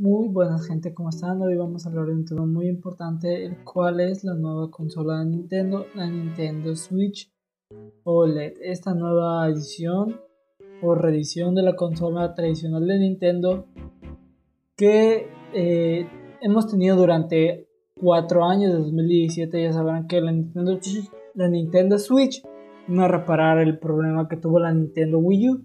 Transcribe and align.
Muy 0.00 0.28
buenas 0.28 0.64
gente, 0.68 0.94
¿cómo 0.94 1.08
están? 1.08 1.42
Hoy 1.42 1.56
vamos 1.56 1.84
a 1.84 1.88
hablar 1.88 2.06
de 2.06 2.12
un 2.12 2.24
tema 2.24 2.46
muy 2.46 2.68
importante, 2.68 3.44
el 3.44 3.64
cual 3.64 3.98
es 3.98 4.22
la 4.22 4.34
nueva 4.34 4.70
consola 4.70 5.18
de 5.18 5.24
Nintendo, 5.24 5.86
la 5.96 6.08
Nintendo 6.08 6.76
Switch 6.76 7.34
OLED. 8.04 8.58
Esta 8.62 8.94
nueva 8.94 9.48
edición 9.48 10.20
o 10.82 10.94
reedición 10.94 11.56
de 11.56 11.62
la 11.62 11.74
consola 11.74 12.32
tradicional 12.36 12.86
de 12.86 12.96
Nintendo 12.96 13.66
que 14.76 15.26
eh, 15.52 16.06
hemos 16.42 16.68
tenido 16.68 16.94
durante 16.94 17.68
4 18.00 18.44
años, 18.44 18.72
de 18.72 18.78
2017 18.78 19.60
ya 19.64 19.72
sabrán 19.72 20.06
que 20.06 20.20
la 20.20 20.30
Nintendo, 20.30 20.78
la 21.34 21.48
Nintendo 21.48 21.98
Switch 21.98 22.40
vino 22.86 23.02
a 23.02 23.08
reparar 23.08 23.58
el 23.58 23.80
problema 23.80 24.28
que 24.28 24.36
tuvo 24.36 24.60
la 24.60 24.72
Nintendo 24.72 25.18
Wii 25.18 25.50
U 25.50 25.64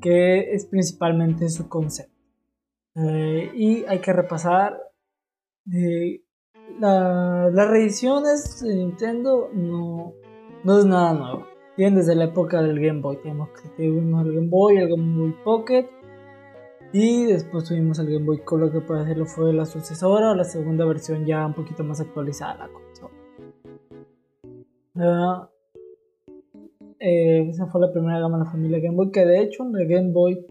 que 0.00 0.52
es 0.52 0.66
principalmente 0.66 1.48
su 1.48 1.68
concepto. 1.68 2.19
Eh, 2.96 3.50
y 3.54 3.84
hay 3.84 4.00
que 4.00 4.12
repasar 4.12 4.76
eh, 5.72 6.22
las 6.80 7.68
reediciones 7.68 8.60
de 8.62 8.74
Nintendo 8.74 9.50
no, 9.52 10.12
no 10.64 10.78
es 10.78 10.84
nada 10.84 11.14
nuevo. 11.14 11.46
Vienen 11.76 11.98
desde 11.98 12.14
la 12.14 12.24
época 12.24 12.62
del 12.62 12.80
Game 12.80 13.00
Boy. 13.00 13.18
Tenemos 13.22 13.50
tuvimos 13.76 14.26
el 14.26 14.34
Game 14.34 14.48
Boy, 14.48 14.78
el 14.78 14.88
Game 14.88 15.18
Boy 15.18 15.34
Pocket. 15.44 15.88
Y 16.92 17.26
después 17.26 17.64
tuvimos 17.64 17.98
el 18.00 18.12
Game 18.12 18.24
Boy 18.24 18.40
Color 18.40 18.72
que 18.72 18.80
por 18.80 18.98
decirlo 18.98 19.24
fue 19.24 19.52
la 19.52 19.64
sucesora 19.64 20.32
o 20.32 20.34
la 20.34 20.44
segunda 20.44 20.84
versión 20.84 21.24
ya 21.24 21.46
un 21.46 21.54
poquito 21.54 21.84
más 21.84 22.00
actualizada. 22.00 22.68
Ah, 24.96 25.48
eh, 26.98 27.48
esa 27.48 27.66
fue 27.66 27.80
la 27.80 27.92
primera 27.92 28.18
gama 28.18 28.38
de 28.38 28.44
la 28.44 28.50
familia 28.50 28.80
Game 28.80 28.96
Boy, 28.96 29.10
que 29.12 29.24
de 29.24 29.40
hecho 29.40 29.64
el 29.64 29.88
Game 29.88 30.12
Boy 30.12 30.44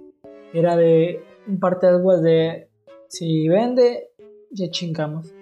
era 0.54 0.76
de 0.76 1.22
un 1.50 1.60
parte 1.60 1.88
de 1.88 2.70
si 3.08 3.48
vende, 3.48 4.10
ya 4.52 4.70
chingamos. 4.70 5.34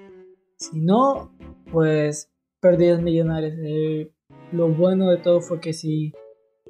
Si 0.58 0.80
no, 0.80 1.34
pues 1.72 2.32
pérdidas 2.62 3.02
millonarias. 3.02 3.54
Eh, 3.62 4.12
lo 4.54 4.70
bueno 4.70 5.10
de 5.10 5.18
todo 5.18 5.42
fue 5.42 5.60
que 5.60 5.74
si 5.74 6.14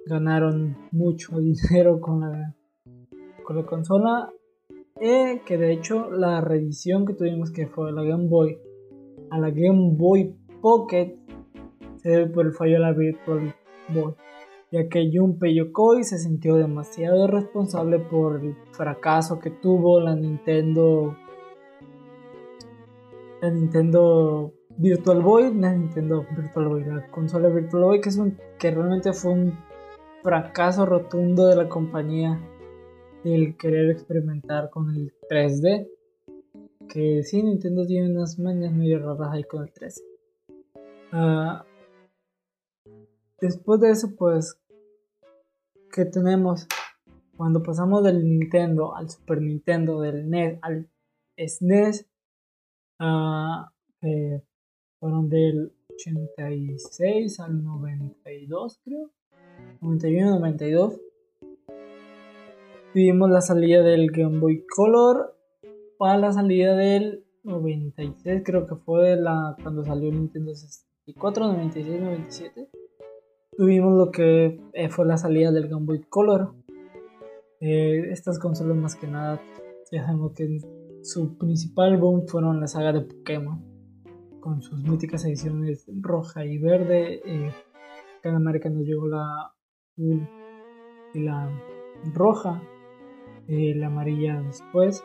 ganaron 0.07 0.75
mucho 0.91 1.39
dinero 1.39 2.01
con 2.01 2.21
la, 2.21 2.55
con 3.43 3.57
la 3.57 3.65
consola. 3.65 4.31
Eh, 4.99 5.43
que 5.45 5.57
de 5.57 5.73
hecho 5.73 6.09
la 6.09 6.41
reedición 6.41 7.05
que 7.05 7.13
tuvimos 7.13 7.51
que 7.51 7.67
fue 7.67 7.91
la 7.91 8.03
Game 8.03 8.27
Boy 8.27 8.57
a 9.29 9.37
la 9.37 9.51
Game 9.51 9.95
Boy 9.95 10.35
Pocket 10.59 11.15
se 11.97 12.09
debe 12.09 12.31
por 12.31 12.47
el 12.47 12.53
fallo 12.53 12.73
de 12.73 12.79
la 12.79 12.93
Virtual 12.93 13.55
Boy 13.89 14.15
ya 14.71 14.89
que 14.89 15.09
Junpei 15.13 15.55
Yokoi 15.55 16.03
se 16.03 16.17
sintió 16.17 16.55
demasiado 16.55 17.27
responsable 17.27 17.99
por 17.99 18.43
el 18.43 18.55
fracaso 18.71 19.39
que 19.39 19.49
tuvo 19.49 19.99
la 19.99 20.15
Nintendo 20.15 21.15
la 23.41 23.51
Nintendo 23.51 24.53
Virtual 24.77 25.21
Boy, 25.21 25.53
la 25.53 25.73
Nintendo 25.73 26.25
Virtual 26.35 26.67
Boy, 26.67 26.83
la 26.85 27.07
consola 27.07 27.49
Virtual 27.49 27.83
Boy 27.83 28.01
que 28.01 28.09
es 28.09 28.17
un 28.17 28.37
que 28.59 28.71
realmente 28.71 29.13
fue 29.13 29.31
un 29.31 29.53
fracaso 30.23 30.85
rotundo 30.85 31.47
de 31.47 31.55
la 31.55 31.69
compañía 31.69 32.39
el 33.23 33.55
querer 33.57 33.89
experimentar 33.91 34.69
con 34.69 34.89
el 34.93 35.13
3D 35.29 35.87
que 36.89 37.23
sí 37.23 37.41
Nintendo 37.41 37.85
tiene 37.85 38.11
unas 38.11 38.37
mañas 38.37 38.73
medio 38.73 38.99
raras 38.99 39.33
ahí 39.33 39.43
con 39.43 39.63
el 39.63 39.73
3D 39.73 41.63
Después 43.39 43.79
de 43.79 43.91
eso, 43.91 44.15
pues, 44.17 44.59
¿qué 45.93 46.05
tenemos? 46.05 46.67
Cuando 47.35 47.61
pasamos 47.61 48.03
del 48.03 48.27
Nintendo 48.27 48.95
al 48.95 49.11
Super 49.11 49.43
Nintendo, 49.43 50.01
del 50.01 50.27
NES 50.27 50.57
al 50.63 50.89
SNES, 51.37 52.07
uh, 52.99 53.65
fueron 54.99 55.29
del 55.29 55.71
86 55.93 57.39
al 57.39 57.63
92, 57.63 58.79
creo. 58.83 59.11
91, 59.81 60.39
92. 60.39 60.99
Tuvimos 62.91 63.29
la 63.29 63.41
salida 63.41 63.83
del 63.83 64.09
Game 64.09 64.39
Boy 64.39 64.65
Color 64.65 65.37
para 65.99 66.17
la 66.17 66.31
salida 66.31 66.75
del 66.75 67.23
96, 67.43 68.41
creo 68.43 68.65
que 68.65 68.75
fue 68.75 69.15
la 69.15 69.55
cuando 69.61 69.83
salió 69.85 70.11
Nintendo 70.11 70.55
64, 70.55 71.47
96, 71.47 72.01
97 72.01 72.69
tuvimos 73.57 73.97
lo 73.97 74.11
que 74.11 74.61
eh, 74.73 74.89
fue 74.89 75.05
la 75.05 75.17
salida 75.17 75.51
del 75.51 75.67
Game 75.67 75.85
Boy 75.85 76.01
Color. 76.07 76.53
Eh, 77.59 78.11
estas 78.11 78.39
consolas 78.39 78.77
más 78.77 78.95
que 78.95 79.07
nada, 79.07 79.41
ya 79.91 80.05
sabemos 80.05 80.33
que 80.33 80.59
su 81.01 81.37
principal 81.37 81.97
boom 81.97 82.27
fueron 82.27 82.61
la 82.61 82.67
saga 82.67 82.93
de 82.93 83.01
Pokémon, 83.01 83.59
con 84.39 84.61
sus 84.61 84.83
míticas 84.83 85.25
ediciones 85.25 85.89
roja 86.01 86.45
y 86.45 86.59
verde. 86.59 87.19
Eh, 87.25 87.51
acá 88.19 88.29
en 88.29 88.35
América 88.35 88.69
nos 88.69 88.83
llegó 88.83 89.07
la 89.07 89.53
y 89.97 91.19
la 91.19 91.49
roja, 92.13 92.61
la 93.47 93.87
amarilla 93.87 94.39
después. 94.41 95.03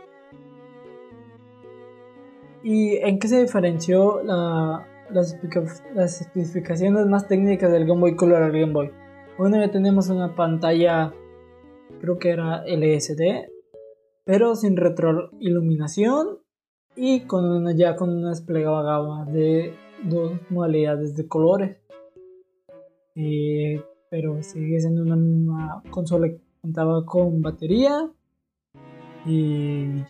¿Y 2.63 2.97
en 2.97 3.19
qué 3.19 3.29
se 3.29 3.41
diferenció 3.41 4.23
la, 4.23 4.87
las, 5.13 6.21
especificaciones 6.21 7.07
más 7.07 7.29
técnicas 7.29 7.71
del 7.71 7.87
Game 7.87 8.01
Boy 8.01 8.17
Color 8.17 8.43
al 8.43 8.53
Game 8.53 8.73
Boy. 8.73 8.91
Bueno, 9.39 9.59
ya 9.59 9.71
tenemos 9.71 10.09
una 10.09 10.35
pantalla, 10.35 11.13
creo 12.01 12.19
que 12.19 12.31
era 12.31 12.63
LSD, 12.67 13.51
pero 14.25 14.55
sin 14.55 14.77
retroiluminación 14.77 16.39
y 16.97 17.23
con 17.23 17.45
una, 17.45 17.75
ya 17.75 17.97
con 17.97 18.11
una 18.11 18.31
desplegada 18.31 19.25
de 19.27 19.75
dos 20.05 20.33
modalidades 20.51 21.17
de 21.17 21.29
colores. 21.29 21.79
Eh, 23.15 23.83
pero 24.11 24.43
sigue 24.43 24.81
siendo 24.81 25.03
una 25.03 25.17
misma 25.17 25.83
consola 25.91 26.29
que 26.29 26.41
contaba 26.61 27.05
con 27.05 27.41
batería 27.43 28.11
y 29.25 30.05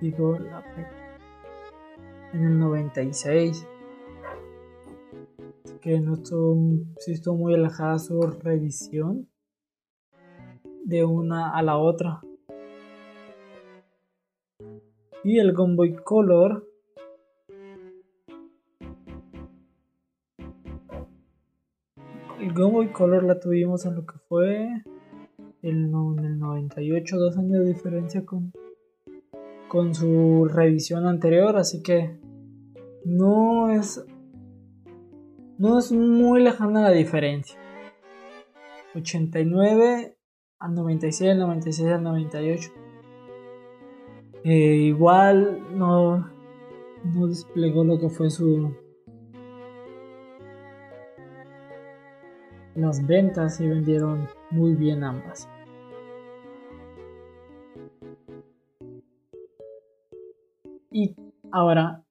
digo, 0.00 0.36
en 2.34 2.44
el 2.44 2.58
96. 2.58 3.66
Que 5.80 6.00
no 6.00 6.14
estuvo, 6.14 6.56
sí 6.98 7.12
estuvo 7.12 7.36
muy 7.36 7.54
alejada 7.54 7.98
su 7.98 8.20
revisión 8.22 9.28
de 10.84 11.04
una 11.04 11.54
a 11.54 11.62
la 11.62 11.76
otra. 11.76 12.20
Y 15.22 15.38
el 15.38 15.52
Game 15.52 15.96
Color. 16.02 16.66
El 22.40 22.52
Game 22.52 22.92
Color 22.92 23.24
la 23.24 23.40
tuvimos 23.40 23.86
en 23.86 23.94
lo 23.94 24.04
que 24.06 24.18
fue 24.28 24.68
el, 25.62 25.90
en 25.90 26.24
el 26.24 26.38
98, 26.38 27.16
dos 27.16 27.38
años 27.38 27.60
de 27.60 27.72
diferencia 27.72 28.24
con, 28.26 28.52
con 29.74 29.92
su 29.92 30.44
revisión 30.44 31.04
anterior, 31.04 31.56
así 31.56 31.82
que 31.82 32.16
no 33.04 33.70
es 33.70 34.06
no 35.58 35.80
es 35.80 35.90
muy 35.90 36.44
lejana 36.44 36.82
la 36.82 36.90
diferencia. 36.92 37.58
89 38.94 40.16
al 40.60 40.74
96, 40.76 41.36
96 41.36 41.88
al 41.88 42.04
98. 42.04 42.70
Eh, 44.44 44.52
igual 44.52 45.76
no, 45.76 46.30
no 47.02 47.26
desplegó 47.26 47.82
lo 47.82 47.98
que 47.98 48.10
fue 48.10 48.30
su 48.30 48.76
las 52.76 53.04
ventas 53.04 53.60
y 53.60 53.66
vendieron 53.66 54.28
muy 54.52 54.76
bien 54.76 55.02
ambas. 55.02 55.48
Y 60.96 61.16
ahora 61.50 62.04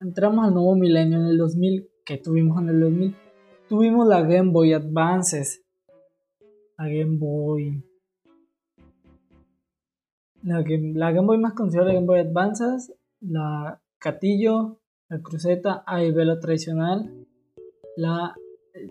entramos 0.00 0.46
al 0.46 0.52
nuevo 0.52 0.76
milenio 0.76 1.18
en 1.18 1.28
el 1.28 1.38
2000 1.38 1.88
que 2.04 2.18
tuvimos 2.18 2.60
en 2.60 2.68
el 2.68 2.80
2000. 2.80 3.16
Tuvimos 3.70 4.06
la 4.06 4.20
Game 4.20 4.52
Boy 4.52 4.74
Advances. 4.74 5.64
La 6.76 6.88
Game 6.88 7.16
Boy. 7.16 7.82
La 10.42 10.60
Game, 10.60 11.22
Boy 11.22 11.38
más 11.38 11.54
conocida, 11.54 11.84
la 11.84 11.94
Game 11.94 12.04
Boy 12.04 12.20
Advances. 12.20 12.92
La 13.20 13.80
Catillo. 13.98 14.78
La 15.08 15.22
cruceta 15.22 15.82
A 15.86 16.04
y 16.04 16.12
B 16.12 16.26
la 16.26 16.38
tradicional. 16.38 17.26
La, 17.96 18.36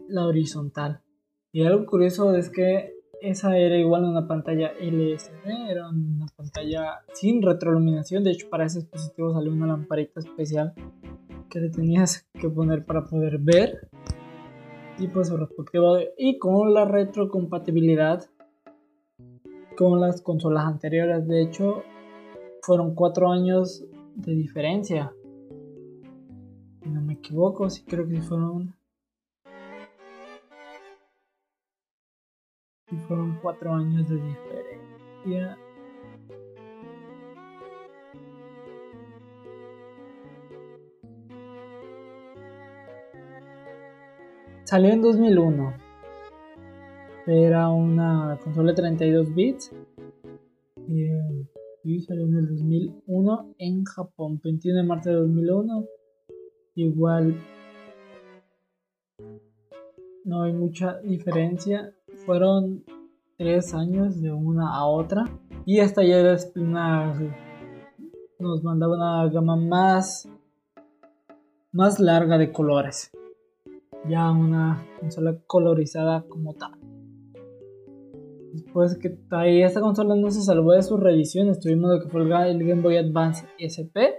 la 0.07 0.25
horizontal. 0.25 1.03
Y 1.51 1.63
algo 1.63 1.85
curioso 1.85 2.33
es 2.33 2.49
que 2.49 2.96
esa 3.21 3.57
era 3.57 3.77
igual 3.77 4.03
una 4.03 4.27
pantalla 4.27 4.71
LCD, 4.79 5.69
era 5.69 5.89
una 5.89 6.27
pantalla 6.35 6.99
sin 7.13 7.41
retroiluminación. 7.41 8.23
De 8.23 8.31
hecho, 8.31 8.49
para 8.49 8.65
ese 8.65 8.79
dispositivo 8.79 9.33
salió 9.33 9.51
una 9.51 9.67
lamparita 9.67 10.19
especial 10.19 10.73
que 11.49 11.59
le 11.59 11.69
tenías 11.69 12.27
que 12.33 12.49
poner 12.49 12.85
para 12.85 13.05
poder 13.05 13.39
ver 13.39 13.89
y 14.99 15.07
pues 15.07 15.27
su 15.27 15.37
respectivo 15.37 15.97
y 16.17 16.37
con 16.39 16.73
la 16.73 16.85
retrocompatibilidad 16.85 18.25
con 19.77 20.01
las 20.01 20.21
consolas 20.21 20.65
anteriores 20.65 21.27
de 21.27 21.43
hecho 21.43 21.83
fueron 22.61 22.95
cuatro 22.95 23.31
años 23.31 23.85
de 24.15 24.33
diferencia 24.33 25.13
si 26.81 26.89
no 26.89 27.01
me 27.01 27.13
equivoco 27.13 27.69
sí 27.69 27.83
creo 27.85 28.07
que 28.07 28.21
fueron 28.21 28.75
fueron 33.07 33.39
cuatro 33.41 33.73
años 33.73 34.07
de 34.09 34.15
diferencia 34.15 35.57
Salió 44.67 44.91
en 44.91 45.01
2001. 45.01 45.73
Era 47.25 47.69
una 47.69 48.37
consola 48.43 48.71
de 48.71 48.75
32 48.75 49.33
bits. 49.33 49.71
Y, 51.85 52.01
salió 52.01 52.25
en 52.25 52.35
el 52.35 52.47
2001 52.49 53.55
en 53.59 53.85
Japón. 53.85 54.41
21 54.43 54.81
de 54.81 54.83
marzo 54.85 55.09
de 55.09 55.15
2001. 55.15 55.85
Igual 56.75 57.35
no 60.25 60.43
hay 60.43 60.51
mucha 60.51 60.99
diferencia. 60.99 61.96
Fueron 62.27 62.83
3 63.38 63.74
años 63.74 64.21
de 64.21 64.31
una 64.31 64.75
a 64.75 64.85
otra. 64.85 65.25
Y 65.65 65.79
esta 65.79 66.03
ya 66.03 66.19
es 66.31 66.51
una. 66.56 67.19
Nos 68.38 68.63
mandaba 68.63 68.95
una 68.95 69.33
gama 69.33 69.56
más. 69.56 70.29
Más 71.71 72.00
larga 72.00 72.38
de 72.38 72.51
colores 72.51 73.12
ya 74.07 74.31
una 74.31 74.85
consola 75.00 75.38
colorizada 75.45 76.24
como 76.27 76.53
tal. 76.53 76.71
Después 78.53 78.97
que 78.97 79.18
ahí 79.31 79.62
esta 79.62 79.81
consola 79.81 80.15
no 80.15 80.31
se 80.31 80.41
salvó 80.41 80.71
de 80.71 80.83
sus 80.83 81.00
reediciones, 81.00 81.59
tuvimos 81.59 81.91
lo 81.91 82.01
que 82.01 82.09
fue 82.09 82.21
el 82.21 82.68
Game 82.68 82.81
Boy 82.81 82.97
Advance 82.97 83.45
SP 83.62 84.15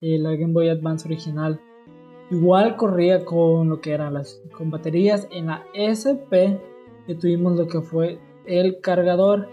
y 0.00 0.18
la 0.18 0.34
Game 0.34 0.52
Boy 0.52 0.68
Advance 0.68 1.06
original. 1.06 1.60
Igual 2.30 2.76
corría 2.76 3.24
con 3.24 3.70
lo 3.70 3.80
que 3.80 3.92
eran 3.92 4.14
las 4.14 4.42
con 4.56 4.70
baterías 4.70 5.26
en 5.30 5.46
la 5.46 5.64
SP 5.72 6.60
tuvimos 7.14 7.56
lo 7.56 7.66
que 7.68 7.80
fue 7.80 8.18
el 8.46 8.80
cargador 8.80 9.48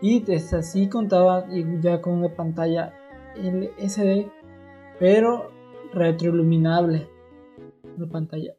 y 0.00 0.20
desde 0.20 0.58
así 0.58 0.88
contaba 0.88 1.46
ya 1.80 2.00
con 2.00 2.14
una 2.14 2.34
pantalla 2.34 2.94
LCD 3.36 4.30
pero 4.98 5.50
retroiluminable 5.92 7.08
una 7.96 8.08
pantalla 8.08 8.54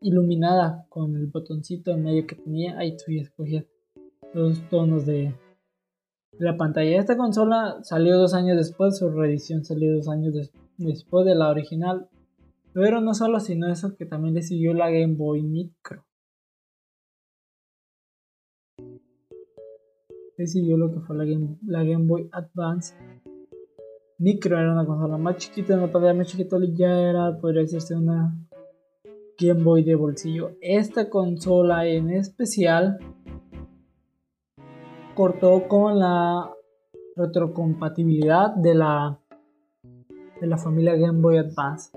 iluminada 0.00 0.86
con 0.88 1.16
el 1.16 1.26
botoncito 1.26 1.92
en 1.92 2.04
medio 2.04 2.26
que 2.26 2.36
tenía. 2.36 2.78
Ahí 2.78 2.96
tú 2.96 3.12
escogías 3.12 3.64
los 4.32 4.60
tonos 4.68 5.06
de 5.06 5.34
la 6.38 6.56
pantalla. 6.56 6.98
Esta 6.98 7.16
consola 7.16 7.78
salió 7.82 8.16
dos 8.16 8.34
años 8.34 8.56
después, 8.56 8.98
su 8.98 9.10
reedición 9.10 9.64
salió 9.64 9.94
dos 9.96 10.08
años 10.08 10.50
después 10.76 11.26
de 11.26 11.34
la 11.34 11.48
original. 11.48 12.08
Pero 12.72 13.00
no 13.00 13.14
solo 13.14 13.40
sino 13.40 13.70
eso, 13.70 13.96
que 13.96 14.06
también 14.06 14.34
le 14.34 14.42
siguió 14.42 14.72
la 14.74 14.90
Game 14.90 15.14
Boy 15.14 15.42
Micro. 15.42 16.04
Le 20.38 20.46
siguió 20.46 20.76
lo 20.76 20.92
que 20.92 21.00
fue 21.00 21.16
la 21.16 21.82
Game, 21.84 22.06
Boy 22.06 22.28
Advance. 22.30 22.94
Micro 24.18 24.58
era 24.58 24.72
una 24.72 24.86
consola 24.86 25.18
más 25.18 25.36
chiquita, 25.36 25.74
una 25.74 25.90
pantalla 25.90 26.14
más 26.14 26.28
chiquita, 26.28 26.56
ya 26.72 27.10
era, 27.10 27.38
podría 27.40 27.62
decirse, 27.62 27.96
una 27.96 28.34
Game 29.36 29.62
Boy 29.64 29.82
de 29.82 29.96
bolsillo. 29.96 30.52
Esta 30.60 31.10
consola 31.10 31.86
en 31.86 32.10
especial 32.10 32.98
cortó 35.16 35.66
con 35.66 35.98
la 35.98 36.50
retrocompatibilidad 37.16 38.54
de 38.54 38.74
la 38.76 39.20
de 40.40 40.46
la 40.46 40.56
familia 40.56 40.94
Game 40.94 41.20
Boy 41.20 41.38
Advance 41.38 41.90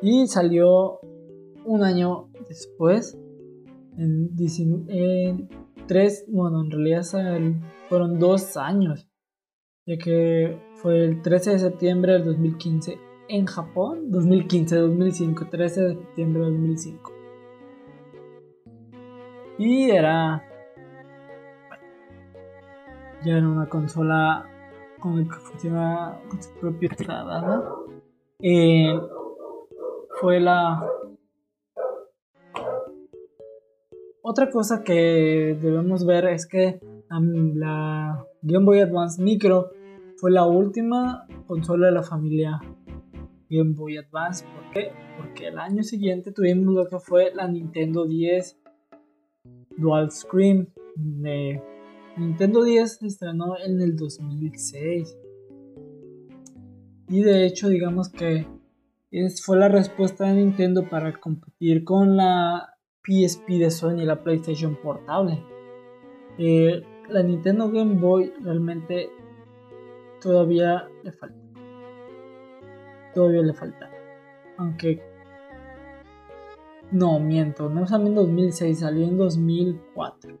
y 0.00 0.26
salió 0.26 1.00
un 1.66 1.82
año 1.82 2.30
después 2.48 3.18
en, 3.98 4.30
en 4.88 5.48
tres 5.86 6.26
bueno 6.28 6.62
en 6.62 6.70
realidad 6.70 7.02
fueron 7.88 8.18
dos 8.18 8.56
años 8.56 9.08
ya 9.86 9.96
que 9.98 10.58
fue 10.74 11.04
el 11.04 11.22
13 11.22 11.52
de 11.52 11.58
septiembre 11.58 12.12
del 12.14 12.24
2015 12.24 12.98
en 13.28 13.46
Japón 13.46 14.10
2015-2005, 14.10 15.50
13 15.50 15.80
de 15.82 15.94
septiembre 15.94 16.42
de 16.44 16.50
2005. 16.50 17.12
Y 19.58 19.90
era. 19.90 20.42
Ya 23.24 23.38
era 23.38 23.48
una 23.48 23.68
consola 23.68 24.46
con 25.00 25.18
el 25.18 25.28
que 25.28 25.36
funcionaba 25.36 26.20
con 26.28 26.42
su 26.42 26.52
propia 26.54 26.88
entrada. 26.90 27.72
Eh, 28.40 29.00
fue 30.20 30.40
la. 30.40 30.84
Otra 34.28 34.50
cosa 34.50 34.82
que 34.82 35.56
debemos 35.62 36.04
ver 36.04 36.24
es 36.24 36.48
que 36.48 36.80
la 37.08 38.26
Game 38.42 38.64
Boy 38.64 38.80
Advance 38.80 39.22
Micro 39.22 39.70
fue 40.16 40.32
la 40.32 40.44
última 40.44 41.28
consola 41.46 41.86
de 41.86 41.92
la 41.92 42.02
familia 42.02 42.60
Game 43.48 43.74
Boy 43.74 43.98
Advance. 43.98 44.44
¿Por 44.44 44.72
qué? 44.72 44.90
Porque 45.16 45.46
el 45.46 45.60
año 45.60 45.84
siguiente 45.84 46.32
tuvimos 46.32 46.74
lo 46.74 46.88
que 46.88 46.98
fue 46.98 47.32
la 47.36 47.46
Nintendo 47.46 48.04
10 48.04 48.58
Dual 49.76 50.10
Screen. 50.10 50.72
Nintendo 52.16 52.64
10 52.64 52.96
se 52.96 53.06
estrenó 53.06 53.56
en 53.64 53.80
el 53.80 53.94
2006. 53.94 55.16
Y 57.10 57.22
de 57.22 57.46
hecho, 57.46 57.68
digamos 57.68 58.08
que 58.08 58.44
es, 59.12 59.40
fue 59.44 59.56
la 59.56 59.68
respuesta 59.68 60.24
de 60.24 60.34
Nintendo 60.34 60.88
para 60.90 61.16
competir 61.20 61.84
con 61.84 62.16
la 62.16 62.75
PSP 63.06 63.58
de 63.58 63.70
Sony 63.70 64.02
y 64.02 64.04
la 64.04 64.22
PlayStation 64.22 64.76
Portable. 64.76 65.42
Eh, 66.38 66.82
la 67.08 67.22
Nintendo 67.22 67.70
Game 67.70 67.94
Boy 68.00 68.32
realmente 68.42 69.08
todavía 70.20 70.88
le 71.02 71.12
falta 71.12 71.46
todavía 73.16 73.40
le 73.40 73.54
falta. 73.54 73.90
Aunque... 74.58 75.02
No, 76.92 77.18
miento, 77.18 77.68
no 77.68 77.84
salió 77.84 78.06
en 78.06 78.14
2006, 78.14 78.78
salió 78.78 79.04
en 79.04 79.16
2004. 79.16 80.38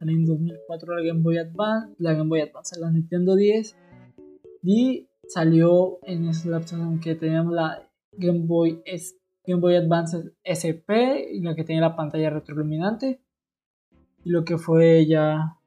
en 0.00 0.24
2004 0.24 0.96
la 0.96 1.06
Game 1.06 1.22
Boy 1.22 1.38
Advance, 1.38 1.94
la 1.98 2.14
Game 2.14 2.28
Boy 2.28 2.40
Advance, 2.40 2.80
la 2.80 2.90
Nintendo 2.90 3.36
10 3.36 3.76
y 4.64 5.06
salió 5.28 5.98
en 6.02 6.28
ese 6.28 6.48
lapso 6.48 6.76
en 6.76 6.98
que 6.98 7.14
teníamos 7.14 7.54
la 7.54 7.88
Game 8.12 8.46
Boy, 8.46 8.82
Game 9.46 9.60
Boy 9.60 9.76
Advance 9.76 10.32
SP 10.42 11.28
y 11.32 11.40
la 11.40 11.54
que 11.54 11.64
tenía 11.64 11.82
la 11.82 11.96
pantalla 11.96 12.30
retroiluminante 12.30 13.20
y 14.24 14.30
lo 14.30 14.44
que 14.44 14.56
fue 14.58 15.06
ya 15.06 15.58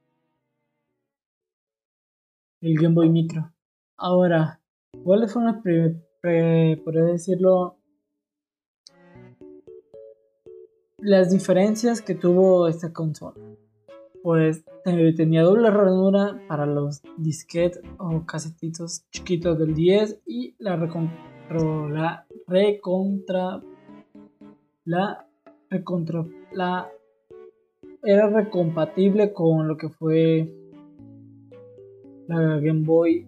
el 2.62 2.75
Game 2.75 2.96
Boy 2.96 3.10
Micro. 3.10 3.51
Ahora, 3.98 4.60
¿cuáles 5.03 5.31
fueron 5.31 5.62
las, 5.62 6.81
por 6.84 6.93
decirlo, 6.93 7.77
las 10.98 11.31
diferencias 11.31 12.01
que 12.01 12.15
tuvo 12.15 12.67
esta 12.67 12.91
consola? 12.91 13.36
Pues 14.24 14.63
tenía 14.84 15.43
doble 15.43 15.69
ranura 15.69 16.41
para 16.48 16.65
los 16.65 17.01
disquetes 17.17 17.81
o 17.98 18.25
casetitos 18.25 19.05
chiquitos 19.12 19.60
del 19.60 19.74
10 19.74 20.22
y 20.25 20.55
la 20.57 20.75
recontra, 20.75 22.26
recontra 22.48 23.62
la 24.86 25.25
recontra 25.70 26.25
la 26.54 26.89
era 28.04 28.30
recompatible 28.30 29.34
con 29.34 29.68
lo 29.68 29.77
que 29.77 29.89
fue 29.89 30.54
la 32.27 32.60
Game 32.60 32.84
Boy 32.86 33.27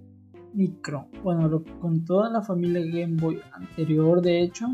Micro. 0.54 1.08
Bueno, 1.24 1.64
con 1.82 2.06
toda 2.06 2.30
la 2.30 2.42
familia 2.42 2.82
Game 2.86 3.18
Boy 3.20 3.42
anterior, 3.52 4.22
de 4.22 4.42
hecho. 4.42 4.68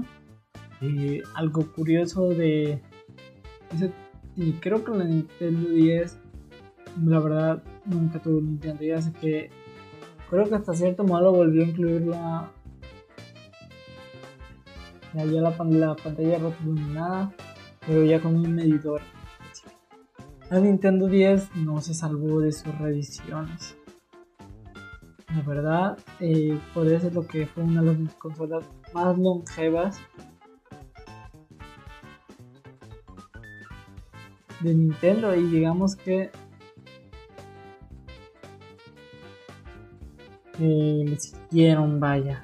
Eh, 0.81 1.23
algo 1.33 1.65
curioso 1.73 2.29
de 2.29 2.81
y 4.35 4.51
creo 4.53 4.83
que 4.83 4.91
la 4.91 5.05
Nintendo 5.05 5.69
10, 5.69 6.19
la 7.05 7.19
verdad, 7.19 7.63
nunca 7.85 8.21
tuve 8.21 8.41
Nintendo 8.41 8.79
10, 8.81 8.97
así 8.97 9.11
que 9.13 9.49
creo 10.29 10.45
que 10.45 10.55
hasta 10.55 10.73
cierto 10.73 11.03
modo 11.03 11.31
volvió 11.31 11.63
a 11.63 11.67
incluir 11.67 12.01
la. 12.01 12.51
Ya 15.15 15.23
la, 15.23 15.49
la 15.49 15.95
pantalla 15.95 16.37
iluminada, 16.61 17.31
pero 17.87 18.03
ya 18.03 18.21
con 18.21 18.35
un 18.35 18.53
medidor. 18.53 19.01
La 20.49 20.59
Nintendo 20.59 21.07
10 21.07 21.55
no 21.55 21.79
se 21.79 21.93
salvó 21.93 22.41
de 22.41 22.51
sus 22.51 22.77
reediciones. 22.77 23.77
La 25.33 25.41
verdad, 25.41 25.97
eh, 26.19 26.59
podría 26.73 26.99
ser 26.99 27.13
lo 27.13 27.25
que 27.25 27.47
fue 27.47 27.63
una 27.63 27.81
de 27.81 27.97
las 27.97 28.13
consolas 28.15 28.65
más 28.93 29.17
longevas 29.17 29.99
de 34.59 34.73
Nintendo 34.73 35.33
y 35.33 35.43
digamos 35.43 35.95
que 35.95 36.29
eh, 40.59 41.17
siguieron, 41.17 41.99
vaya. 41.99 42.43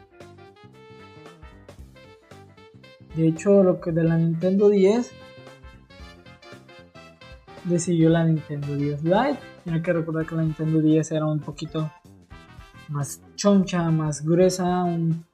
De 3.15 3.27
hecho, 3.27 3.63
lo 3.63 3.81
que 3.81 3.91
de 3.91 4.03
la 4.03 4.17
Nintendo 4.17 4.69
10 4.69 5.11
decidió 7.65 8.09
la 8.09 8.23
Nintendo 8.23 8.75
10 8.75 9.03
Lite. 9.03 9.39
Tiene 9.63 9.81
que 9.81 9.93
recordar 9.93 10.25
que 10.25 10.35
la 10.35 10.43
Nintendo 10.43 10.79
10 10.79 11.11
era 11.11 11.25
un 11.25 11.39
poquito 11.39 11.91
más 12.89 13.21
choncha, 13.35 13.89
más 13.89 14.23
gruesa, 14.23 14.83
un 14.83 15.25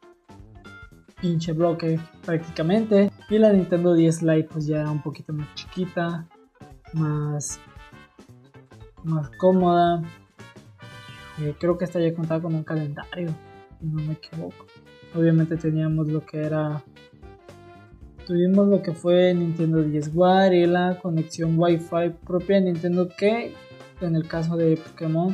pinche 1.21 1.53
bloque 1.53 1.99
prácticamente. 2.25 3.11
Y 3.29 3.37
la 3.37 3.53
Nintendo 3.53 3.93
10 3.93 4.23
Lite 4.23 4.49
pues 4.51 4.65
ya 4.65 4.81
era 4.81 4.91
un 4.91 5.01
poquito 5.01 5.33
más 5.33 5.53
chiquita, 5.55 6.27
más, 6.93 7.59
más 9.03 9.29
cómoda. 9.37 10.01
Eh, 11.39 11.55
creo 11.59 11.77
que 11.77 11.85
esta 11.85 11.99
ya 11.99 12.13
contaba 12.15 12.41
con 12.41 12.55
un 12.55 12.63
calendario, 12.63 13.29
si 13.79 13.85
no 13.85 14.01
me 14.01 14.13
equivoco. 14.13 14.65
Obviamente 15.15 15.55
teníamos 15.55 16.07
lo 16.07 16.25
que 16.25 16.39
era 16.39 16.83
tuvimos 18.27 18.67
lo 18.67 18.81
que 18.81 18.91
fue 18.91 19.33
Nintendo 19.33 19.81
10 19.81 20.11
War 20.13 20.53
y 20.53 20.65
la 20.65 20.99
conexión 21.01 21.57
Wi-Fi 21.57 22.09
propia 22.25 22.57
de 22.57 22.73
Nintendo 22.73 23.07
que 23.07 23.53
en 24.01 24.15
el 24.17 24.27
caso 24.27 24.57
de 24.57 24.75
Pokémon 24.75 25.33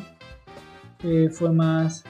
fue 1.32 1.52
más 1.52 2.04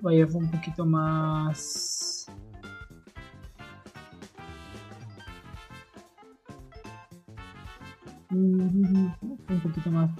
vaya 0.00 0.26
fue 0.26 0.40
un 0.40 0.50
poquito 0.50 0.84
más 0.84 2.26
un 8.30 9.14
poquito 9.62 9.90
más 9.92 10.10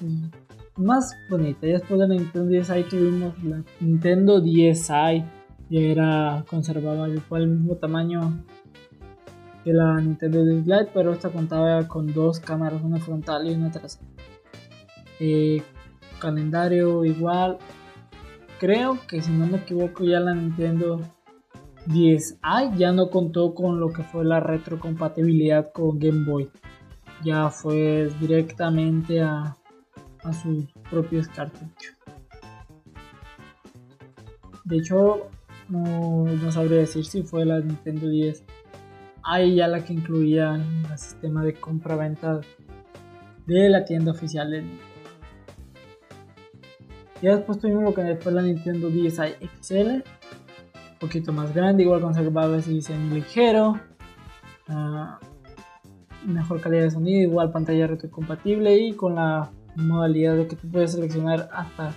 más 0.77 1.13
bonita. 1.29 1.67
Después 1.67 1.99
de 2.01 2.07
la 2.07 2.15
Nintendo 2.15 2.49
10i 2.49 2.89
tuvimos 2.89 3.43
la 3.43 3.65
Nintendo 3.81 4.41
10i 4.41 5.25
ya 5.71 5.81
era 5.81 6.45
conservaba 6.49 7.07
el 7.07 7.49
mismo 7.49 7.77
tamaño 7.77 8.45
que 9.65 9.73
la 9.73 10.01
Nintendo 10.01 10.45
10 10.45 10.67
Lite 10.67 10.91
pero 10.95 11.13
esta 11.13 11.31
contaba 11.31 11.87
con 11.89 12.13
dos 12.13 12.41
cámaras 12.41 12.83
una 12.83 12.99
frontal 12.99 13.47
y 13.47 13.55
una 13.55 13.71
trasera 13.71 14.07
eh, 15.21 15.63
calendario 16.19 17.05
igual. 17.05 17.59
Creo 18.59 18.99
que 19.07 19.23
si 19.23 19.31
no 19.31 19.47
me 19.47 19.59
equivoco 19.59 20.05
ya 20.05 20.21
la 20.21 20.35
Nintendo 20.35 21.01
10i 21.87 22.77
ya 22.77 22.93
no 22.93 23.11
contó 23.11 23.55
con 23.55 23.81
lo 23.81 23.93
que 23.93 24.03
fue 24.03 24.25
la 24.25 24.41
retrocompatibilidad 24.41 25.73
con 25.73 25.99
Game 25.99 26.25
Boy. 26.25 26.51
Ya 27.25 27.51
fue 27.51 28.11
directamente 28.21 29.23
a, 29.23 29.57
a 30.23 30.33
sus 30.33 30.67
propios 30.91 31.29
cartuchos. 31.29 31.97
De 34.65 34.77
hecho, 34.77 35.31
no, 35.69 36.53
sabría 36.53 36.79
decir 36.79 37.05
si 37.05 37.23
fue 37.23 37.45
la 37.45 37.61
Nintendo 37.61 38.09
10 38.09 38.43
ahí 39.23 39.57
ya 39.57 39.69
la 39.69 39.85
que 39.85 39.93
incluía 39.93 40.55
el 40.55 40.99
sistema 40.99 41.45
de 41.45 41.55
compra-venta 41.55 42.41
de 43.47 43.69
la 43.69 43.85
tienda 43.85 44.13
oficial 44.13 44.51
de 44.51 44.63
Nintendo. 44.63 44.85
Ya 47.21 47.37
después 47.37 47.59
tuvimos 47.59 47.83
lo 47.83 47.95
que 47.95 48.03
después 48.03 48.35
la 48.35 48.43
Nintendo 48.43 48.89
DSi 48.89 49.35
XL, 49.61 49.91
un 49.91 50.03
poquito 51.01 51.33
más 51.33 51.53
grande, 51.55 51.83
igual 51.83 52.01
conservaba 52.01 52.57
ese 52.57 52.71
diseño 52.71 53.15
ligero, 53.15 53.79
uh, 54.69 56.27
mejor 56.27 56.61
calidad 56.61 56.85
de 56.85 56.91
sonido, 56.91 57.29
igual 57.29 57.51
pantalla 57.51 57.87
retrocompatible 57.87 58.79
y 58.79 58.93
con 58.95 59.17
la 59.17 59.51
modalidad 59.77 60.37
de 60.37 60.47
que 60.47 60.57
tú 60.57 60.71
puedes 60.71 60.93
seleccionar 60.93 61.51
hasta 61.53 61.93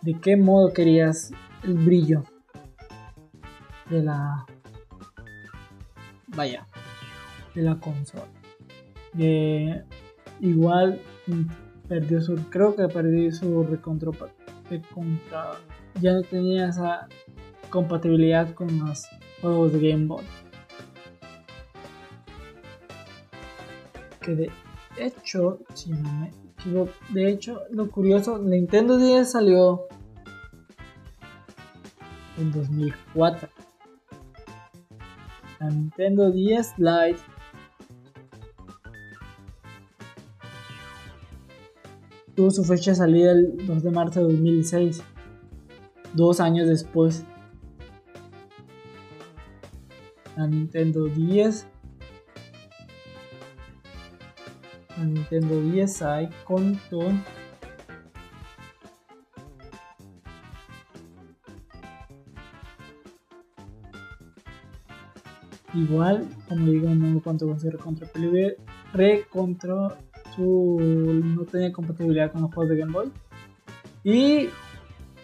de 0.00 0.14
qué 0.14 0.36
modo 0.36 0.72
querías 0.72 1.32
el 1.64 1.74
brillo 1.74 2.24
de 3.90 4.02
la 4.02 4.46
vaya. 6.28 6.66
de 7.54 7.62
la 7.62 7.78
consola. 7.78 8.26
Eh, 9.18 9.82
igual 10.40 11.00
perdió 11.88 12.20
su 12.20 12.36
creo 12.50 12.76
que 12.76 12.86
perdió 12.88 13.32
su 13.32 13.64
recontra, 13.64 14.12
ya 16.00 16.12
no 16.12 16.22
tenía 16.22 16.68
esa 16.68 17.08
compatibilidad 17.70 18.52
con 18.54 18.78
los 18.78 19.06
juegos 19.40 19.72
de 19.72 19.90
Game 19.90 20.06
Boy. 20.06 20.24
Que 24.20 24.34
de 24.34 24.50
hecho 24.98 25.60
si 25.74 25.90
no 25.90 26.12
me 26.12 26.30
equivoco 26.58 26.92
de 27.10 27.30
hecho 27.30 27.62
lo 27.70 27.90
curioso 27.90 28.38
Nintendo 28.38 28.98
10 28.98 29.30
salió 29.30 29.86
en 32.36 32.52
2004 32.52 33.48
la 35.60 35.70
Nintendo 35.70 36.30
10 36.30 36.74
Lite. 36.78 37.20
Tuvo 42.34 42.50
su 42.50 42.64
fecha 42.64 42.92
de 42.92 42.96
salida 42.96 43.32
el 43.32 43.66
2 43.66 43.82
de 43.82 43.90
marzo 43.90 44.20
de 44.20 44.32
2006, 44.32 45.02
dos 46.14 46.40
años 46.40 46.68
después. 46.68 47.24
La 50.36 50.46
Nintendo 50.46 51.06
10, 51.06 51.66
la 54.96 55.04
Nintendo 55.04 55.60
10 55.60 56.02
hay 56.02 56.28
contó 56.44 57.00
igual 65.78 66.28
como 66.48 66.66
digo 66.66 66.88
no 66.94 67.20
cuánto 67.22 67.46
con 67.46 67.58
su 67.60 67.70
recontra 67.70 68.08
recontra 68.92 69.98
no 70.38 71.44
tenía 71.44 71.72
compatibilidad 71.72 72.32
con 72.32 72.42
los 72.42 72.54
juegos 72.54 72.70
de 72.70 72.78
Game 72.78 72.92
Boy. 72.92 73.12
Y 74.04 74.48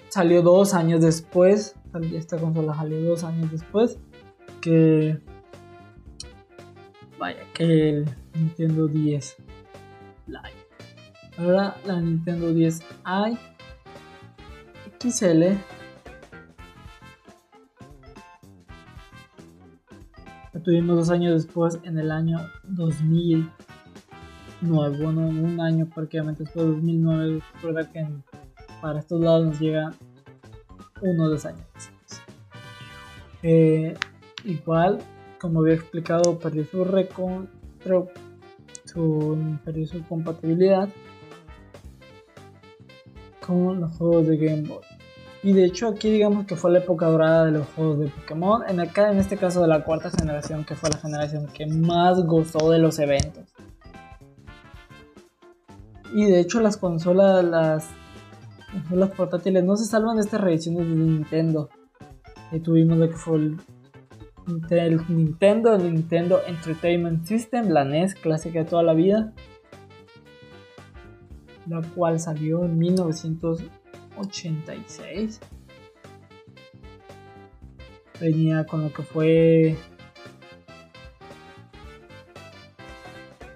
salió 0.08 0.42
dos 0.42 0.74
años 0.74 1.00
después, 1.00 1.76
esta 2.12 2.36
consola 2.38 2.74
salió 2.74 3.00
dos 3.02 3.24
años 3.24 3.50
después, 3.50 3.98
que 4.60 5.18
vaya, 7.18 7.40
que 7.52 7.90
el 7.90 8.04
Nintendo 8.34 8.88
10 8.88 9.36
Lite. 10.26 10.64
Ahora 11.38 11.76
la 11.86 12.00
Nintendo 12.00 12.52
10i 12.52 13.38
XL 15.00 15.42
tuvimos 20.64 20.96
dos 20.96 21.10
años 21.10 21.34
después 21.34 21.78
en 21.84 21.98
el 21.98 22.10
año 22.10 22.38
2009 22.64 25.02
bueno 25.02 25.26
un 25.26 25.60
año 25.60 25.88
prácticamente 25.94 26.44
después 26.44 26.64
de 26.66 26.72
2009 26.72 27.42
recuerda 27.54 27.92
que 27.92 28.06
para 28.80 29.00
estos 29.00 29.20
lados 29.20 29.46
nos 29.46 29.60
llega 29.60 29.92
uno 31.02 31.24
o 31.24 31.28
dos 31.28 31.44
años 31.46 31.66
eh, 33.42 33.94
igual 34.44 34.98
como 35.38 35.60
había 35.60 35.74
explicado 35.74 36.38
perdió 36.38 36.64
su 36.64 36.84
récord 36.84 37.46
su, 38.84 39.58
perdió 39.64 39.86
su 39.86 40.02
compatibilidad 40.04 40.88
con 43.46 43.80
los 43.80 43.96
juegos 43.96 44.26
de 44.26 44.36
Game 44.38 44.62
Boy. 44.62 44.93
Y 45.44 45.52
de 45.52 45.66
hecho 45.66 45.88
aquí 45.88 46.10
digamos 46.10 46.46
que 46.46 46.56
fue 46.56 46.72
la 46.72 46.78
época 46.78 47.04
dorada 47.04 47.44
de 47.44 47.50
los 47.52 47.66
juegos 47.68 47.98
de 47.98 48.08
Pokémon, 48.08 48.62
en, 48.66 48.80
acá, 48.80 49.12
en 49.12 49.18
este 49.18 49.36
caso 49.36 49.60
de 49.60 49.68
la 49.68 49.84
cuarta 49.84 50.10
generación, 50.10 50.64
que 50.64 50.74
fue 50.74 50.88
la 50.88 50.96
generación 50.96 51.48
que 51.52 51.66
más 51.66 52.24
gozó 52.24 52.70
de 52.70 52.78
los 52.78 52.98
eventos. 52.98 53.44
Y 56.14 56.24
de 56.24 56.40
hecho 56.40 56.60
las 56.60 56.78
consolas, 56.78 57.44
las 57.44 57.90
consolas 58.72 59.10
portátiles 59.10 59.62
no 59.64 59.76
se 59.76 59.84
salvan 59.84 60.16
de 60.16 60.22
estas 60.22 60.40
reediciones 60.40 60.88
de 60.88 60.94
Nintendo. 60.94 61.68
Y 62.50 62.60
tuvimos 62.60 62.96
lo 62.96 63.10
que 63.10 63.16
fue 63.16 63.36
el, 63.36 63.56
Nintendo, 64.46 65.74
el 65.74 65.92
Nintendo 65.92 66.40
Entertainment 66.46 67.26
System, 67.26 67.68
la 67.68 67.84
NES 67.84 68.14
clásica 68.14 68.60
de 68.60 68.64
toda 68.64 68.82
la 68.82 68.94
vida 68.94 69.34
la 71.66 71.80
cual 71.94 72.20
salió 72.20 72.64
en 72.64 72.78
1986. 74.16 75.40
Venía 78.20 78.64
con 78.64 78.82
lo 78.82 78.92
que 78.92 79.02
fue... 79.02 79.76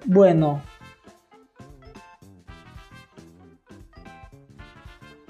Bueno. 0.04 0.62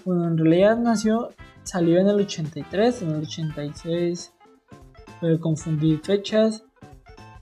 Bueno, 0.04 0.28
en 0.28 0.38
realidad 0.38 0.78
nació, 0.78 1.30
salió 1.64 1.98
en 1.98 2.08
el 2.08 2.20
83, 2.20 3.02
en 3.02 3.10
el 3.10 3.22
86 3.22 4.32
puede 5.20 5.38
confundir 5.38 6.00
fechas. 6.00 6.64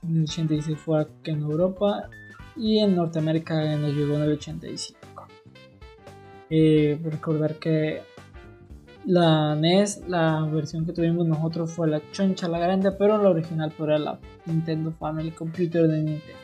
En 0.02 0.16
el 0.16 0.22
86 0.24 0.78
fue 0.78 1.02
aquí 1.02 1.30
en 1.30 1.42
Europa 1.42 2.08
y 2.56 2.78
en 2.78 2.96
Norteamérica 2.96 3.76
nos 3.76 3.94
llegó 3.94 4.14
en 4.14 4.22
el 4.22 4.32
85. 4.32 4.95
Recordar 6.48 7.56
que 7.56 8.02
la 9.04 9.54
NES, 9.54 10.08
la 10.08 10.44
versión 10.52 10.84
que 10.84 10.92
tuvimos 10.92 11.26
nosotros 11.26 11.72
fue 11.72 11.88
la 11.88 12.00
choncha, 12.10 12.48
la 12.48 12.58
grande, 12.58 12.90
pero 12.92 13.22
la 13.22 13.30
original 13.30 13.70
fue 13.70 13.98
la 13.98 14.18
Nintendo 14.46 14.92
Family 14.92 15.30
Computer 15.30 15.86
de 15.86 16.02
Nintendo. 16.02 16.40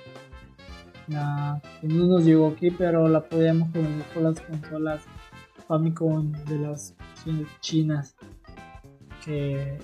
La 1.09 1.61
no 1.83 2.07
nos 2.07 2.25
llegó 2.25 2.49
aquí, 2.49 2.71
pero 2.71 3.09
la 3.09 3.21
podíamos 3.21 3.69
poner 3.71 4.05
con 4.15 4.23
las 4.23 4.41
consolas 4.41 5.03
Famicom 5.67 6.33
de 6.47 6.59
las 6.59 6.95
chinas 7.61 8.15
que 9.25 9.79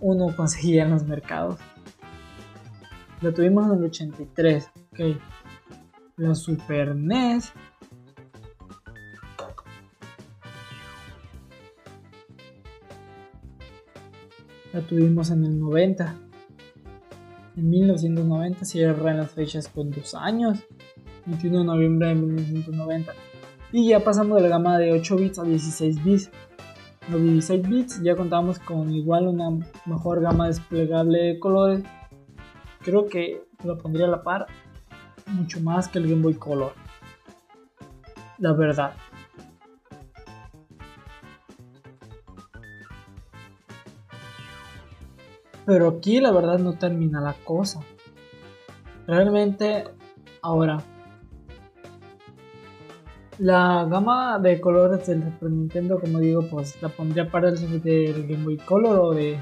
uno 0.00 0.34
conseguía 0.36 0.84
en 0.84 0.90
los 0.90 1.04
mercados. 1.04 1.58
La 3.20 3.32
tuvimos 3.32 3.66
en 3.66 3.78
el 3.78 3.84
83, 3.84 4.70
ok. 4.92 5.00
La 6.16 6.34
Super 6.34 6.94
NES 6.94 7.52
la 14.72 14.80
tuvimos 14.80 15.30
en 15.30 15.44
el 15.44 15.58
90. 15.58 16.14
En 17.56 17.70
1990 17.70 18.64
cierran 18.64 19.18
las 19.18 19.30
fechas 19.30 19.68
con 19.68 19.90
dos 19.90 20.14
años, 20.14 20.60
21 21.26 21.58
de 21.58 21.64
noviembre 21.64 22.08
de 22.08 22.14
1990. 22.14 23.12
Y 23.72 23.88
ya 23.88 24.00
pasamos 24.00 24.36
de 24.36 24.42
la 24.42 24.48
gama 24.48 24.78
de 24.78 24.92
8 24.92 25.16
bits 25.16 25.38
a 25.38 25.44
16 25.44 26.04
bits. 26.04 26.30
Los 27.10 27.22
16 27.22 27.68
bits 27.68 28.02
ya 28.02 28.16
contamos 28.16 28.58
con 28.58 28.90
igual 28.90 29.26
una 29.26 29.50
mejor 29.86 30.20
gama 30.20 30.46
desplegable 30.46 31.18
de 31.18 31.38
colores. 31.38 31.82
Creo 32.82 33.06
que 33.06 33.44
lo 33.64 33.78
pondría 33.78 34.06
a 34.06 34.10
la 34.10 34.22
par 34.22 34.46
mucho 35.26 35.60
más 35.60 35.88
que 35.88 35.98
el 35.98 36.08
Game 36.08 36.22
Boy 36.22 36.34
Color. 36.34 36.72
La 38.38 38.52
verdad. 38.52 38.94
Pero 45.64 45.88
aquí 45.88 46.20
la 46.20 46.32
verdad 46.32 46.58
no 46.58 46.74
termina 46.74 47.20
la 47.20 47.34
cosa. 47.44 47.80
Realmente, 49.06 49.84
ahora, 50.40 50.82
la 53.38 53.86
gama 53.88 54.38
de 54.38 54.60
colores 54.60 55.06
del 55.06 55.22
Super 55.22 55.50
Nintendo, 55.50 56.00
como 56.00 56.18
digo, 56.18 56.42
pues 56.50 56.80
la 56.82 56.88
pondría 56.88 57.30
para 57.30 57.48
el 57.48 57.82
del 57.82 58.26
Game 58.26 58.44
Boy 58.44 58.56
Color 58.58 58.98
o 58.98 59.12
de. 59.12 59.38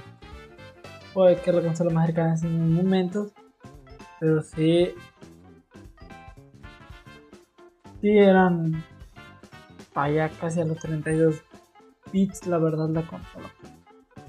Puede 1.15 1.41
que 1.41 1.53
la 1.53 1.63
consola 1.63 1.91
más 1.91 2.07
cercana 2.07 2.35
en 2.43 2.73
momentos. 2.73 3.33
Pero 4.21 4.43
sí. 4.43 4.95
Sí 8.01 8.11
eran. 8.11 8.85
Vaya 9.95 10.31
casi 10.41 10.61
a 10.61 10.65
los 10.65 10.79
32 10.79 11.43
bits, 12.13 12.47
la 12.47 12.59
verdad, 12.59 12.89
la 12.91 13.03
consola 13.03 13.51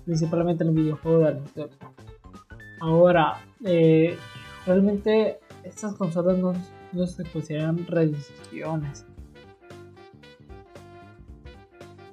principalmente 0.06 0.64
en 0.64 0.70
el 0.70 0.76
videojuego 0.76 1.20
de 1.20 1.36
Nintendo. 1.36 1.76
Ahora, 2.80 3.38
eh, 3.64 4.18
realmente 4.66 5.40
estas 5.64 5.94
consolas 5.96 6.38
no, 6.38 6.54
se 7.08 7.24
consideran 7.26 7.86
reediciones. 7.88 9.06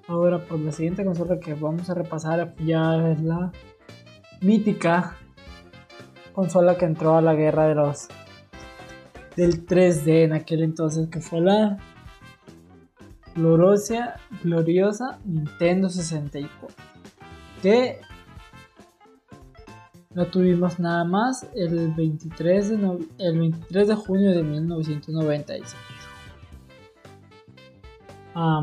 Ahora, 0.06 0.38
pues 0.38 0.60
la 0.60 0.72
siguiente 0.72 1.04
consola 1.04 1.38
que 1.38 1.54
vamos 1.54 1.90
a 1.90 1.94
repasar 1.94 2.54
ya 2.64 3.10
es 3.10 3.20
la 3.20 3.52
mítica 4.40 5.16
consola 6.32 6.76
que 6.78 6.84
entró 6.86 7.16
a 7.16 7.22
la 7.22 7.34
guerra 7.34 7.66
de 7.66 7.74
los 7.74 8.08
del 9.36 9.66
3D 9.66 10.24
en 10.24 10.32
aquel 10.32 10.62
entonces, 10.62 11.08
que 11.08 11.20
fue 11.20 11.40
la 11.40 11.78
gloriosa, 13.34 14.16
gloriosa 14.42 15.18
Nintendo 15.24 15.88
64 15.88 16.87
que 17.62 18.00
no 20.14 20.26
tuvimos 20.26 20.80
nada 20.80 21.04
más 21.04 21.46
el 21.54 21.92
23 21.92 22.70
de, 22.70 23.06
el 23.18 23.38
23 23.38 23.88
de 23.88 23.94
junio 23.94 24.30
de 24.32 24.42
1996. 24.42 25.62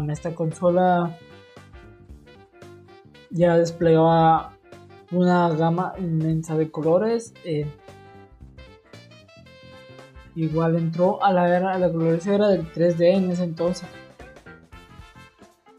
esta 0.10 0.36
consola 0.36 1.18
ya 3.30 3.58
desplegaba 3.58 4.54
una 5.12 5.50
gama 5.50 5.94
inmensa 5.98 6.58
de 6.58 6.72
colores. 6.72 7.34
Eh, 7.44 7.72
igual 10.36 10.76
entró 10.76 11.24
a 11.24 11.32
la 11.32 11.56
era, 11.56 11.74
a 11.74 11.80
la 11.80 11.88
gloriosa 11.88 12.34
era 12.34 12.48
del 12.50 12.72
3D 12.72 13.16
en 13.16 13.32
ese 13.32 13.44
entonces. 13.44 13.88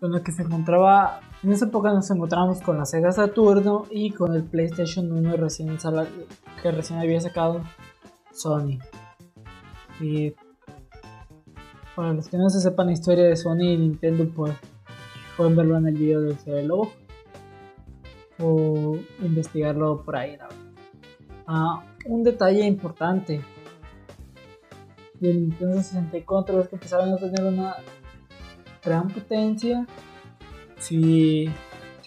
Con 0.00 0.12
la 0.12 0.22
que 0.22 0.32
se 0.32 0.42
encontraba 0.42 1.20
en 1.42 1.52
esa 1.52 1.66
época 1.66 1.92
nos 1.92 2.10
encontramos 2.10 2.60
con 2.60 2.78
la 2.78 2.84
Sega 2.84 3.12
Saturno 3.12 3.86
y 3.90 4.10
con 4.10 4.34
el 4.34 4.44
PlayStation 4.44 5.12
1 5.12 5.36
recién 5.36 5.76
que 6.62 6.70
recién 6.70 6.98
había 6.98 7.20
sacado 7.20 7.62
Sony. 8.32 8.78
Y 10.00 10.34
para 11.94 12.12
los 12.12 12.28
que 12.28 12.36
no 12.36 12.50
se 12.50 12.60
sepan 12.60 12.86
la 12.86 12.92
historia 12.92 13.24
de 13.24 13.36
Sony 13.36 13.62
y 13.62 13.76
Nintendo, 13.76 14.28
pues 14.34 14.54
pueden 15.36 15.56
verlo 15.56 15.76
en 15.76 15.88
el 15.88 15.94
video 15.94 16.20
del 16.20 16.36
CBLOG 16.36 16.88
o 18.40 18.98
investigarlo 19.20 20.02
por 20.02 20.16
ahí. 20.16 20.36
Ah, 21.46 21.84
un 22.06 22.22
detalle 22.22 22.64
importante 22.66 23.42
del 25.14 25.48
Nintendo 25.48 25.76
64 25.76 26.60
es 26.60 26.68
que 26.68 26.76
empezaron 26.76 27.12
a 27.12 27.16
tener 27.16 27.44
una 27.44 27.76
gran 28.84 29.08
potencia 29.08 29.86
sí, 30.86 31.48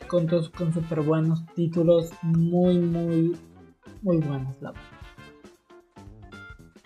con, 0.07 0.27
con 0.27 0.73
super 0.73 1.01
buenos 1.01 1.45
títulos, 1.55 2.11
muy, 2.21 2.79
muy, 2.79 3.37
muy 4.01 4.17
buenos, 4.17 4.57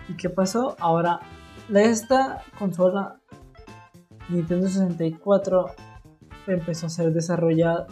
¿Y 0.10 0.14
qué 0.16 0.30
pasó? 0.30 0.76
Ahora, 0.80 1.20
esta 1.74 2.44
consola 2.58 3.20
Nintendo 4.30 4.68
64 4.68 5.68
empezó 6.48 6.88
a 6.88 6.90
ser 6.90 7.14
desarrollada, 7.14 7.88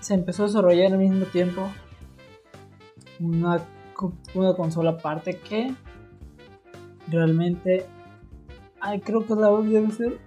se 0.00 0.14
empezó 0.14 0.44
a 0.44 0.46
desarrollar 0.46 0.92
al 0.92 0.98
mismo 0.98 1.26
tiempo 1.26 1.68
una, 3.20 3.62
una 4.34 4.54
consola 4.54 4.92
aparte 4.92 5.38
que 5.38 5.74
realmente 7.08 7.86
ay, 8.82 9.00
creo 9.00 9.24
que 9.26 9.34
la 9.34 9.50
debe 9.50 9.90
ser 9.90 10.18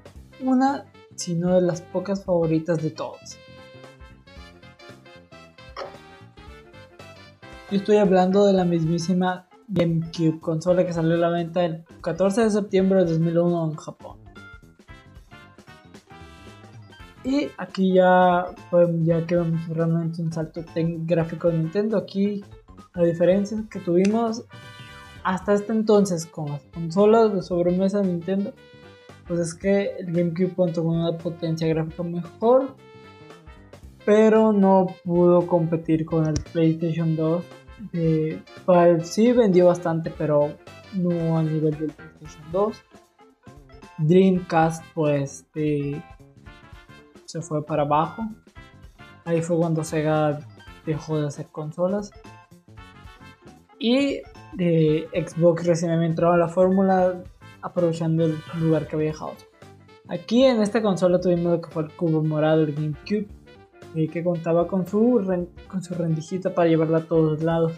una, 0.42 0.86
si 1.16 1.36
no 1.36 1.56
de 1.56 1.62
las 1.62 1.82
pocas 1.82 2.24
favoritas 2.24 2.82
de 2.82 2.92
todos. 2.92 3.38
Yo 7.72 7.78
estoy 7.78 7.98
hablando 7.98 8.46
de 8.46 8.54
la 8.54 8.64
mismísima 8.64 9.48
GameCube, 9.68 10.40
consola 10.40 10.86
que 10.86 10.94
salió 10.94 11.16
a 11.16 11.18
la 11.18 11.30
venta 11.30 11.66
el 11.66 11.84
14 12.02 12.42
de 12.44 12.50
septiembre 12.52 13.04
de 13.04 13.12
2001 13.12 13.72
en 13.72 13.76
Japón. 13.76 14.18
Y 17.24 17.48
aquí 17.58 17.94
ya, 17.94 18.46
pues, 18.70 18.88
ya 19.04 19.26
que 19.26 19.36
vemos 19.36 19.68
realmente 19.68 20.22
un 20.22 20.32
salto 20.32 20.64
gráfico 20.76 21.50
de 21.50 21.58
Nintendo. 21.58 21.98
Aquí 21.98 22.44
la 22.94 23.04
diferencia 23.04 23.64
que 23.70 23.80
tuvimos 23.80 24.46
hasta 25.24 25.56
este 25.56 25.74
entonces 25.74 26.28
con 26.28 26.52
las 26.52 26.62
consolas 26.72 27.34
de 27.34 27.42
sobremesa 27.42 28.02
de 28.02 28.08
Nintendo, 28.10 28.54
pues 29.28 29.40
es 29.40 29.54
que 29.54 29.96
el 29.98 30.12
GameCube 30.12 30.56
contó 30.56 30.84
con 30.84 30.98
una 30.98 31.18
potencia 31.18 31.68
gráfica 31.68 32.04
mejor, 32.04 32.76
pero 34.06 34.54
no 34.54 34.88
pudo 35.04 35.48
competir 35.48 36.06
con 36.06 36.28
el 36.28 36.36
PlayStation 36.54 37.16
2. 37.16 37.44
Eh, 37.94 38.42
sí 39.04 39.32
vendió 39.32 39.68
bastante, 39.68 40.12
pero 40.16 40.54
no 40.94 41.38
a 41.38 41.44
nivel 41.44 41.78
del 41.78 41.92
PlayStation 41.92 42.52
2. 42.52 42.84
Dreamcast, 43.98 44.84
pues 44.94 45.46
se 47.26 47.42
fue 47.42 47.66
para 47.66 47.84
abajo. 47.84 48.24
Ahí 49.24 49.42
fue 49.42 49.58
cuando 49.58 49.84
Sega 49.84 50.40
dejó 50.86 51.20
de 51.20 51.28
hacer 51.28 51.48
consolas. 51.48 52.12
Y 53.80 54.22
de 54.54 55.08
Xbox 55.14 55.66
recién 55.66 55.92
había 55.92 56.08
entrado 56.08 56.34
a 56.34 56.38
la 56.38 56.48
fórmula 56.48 57.24
aprovechando 57.66 58.26
el 58.26 58.38
lugar 58.60 58.88
que 58.88 58.96
había 58.96 59.08
dejado. 59.08 59.34
Aquí 60.08 60.44
en 60.44 60.62
esta 60.62 60.84
consola 60.84 61.20
tuvimos 61.20 61.54
lo 61.54 61.62
que 61.62 61.70
fue 61.72 61.84
el 61.84 61.92
cubo 61.92 62.24
morado, 62.24 62.62
el 62.62 62.76
GameCube, 62.76 63.28
eh, 63.96 64.08
que 64.08 64.24
contaba 64.24 64.68
con 64.68 64.86
su, 64.86 65.20
con 65.68 65.84
su 65.84 65.96
rendijita 65.96 66.54
para 66.54 66.70
llevarla 66.70 67.00
a 67.00 67.06
todos 67.06 67.42
lados. 67.42 67.74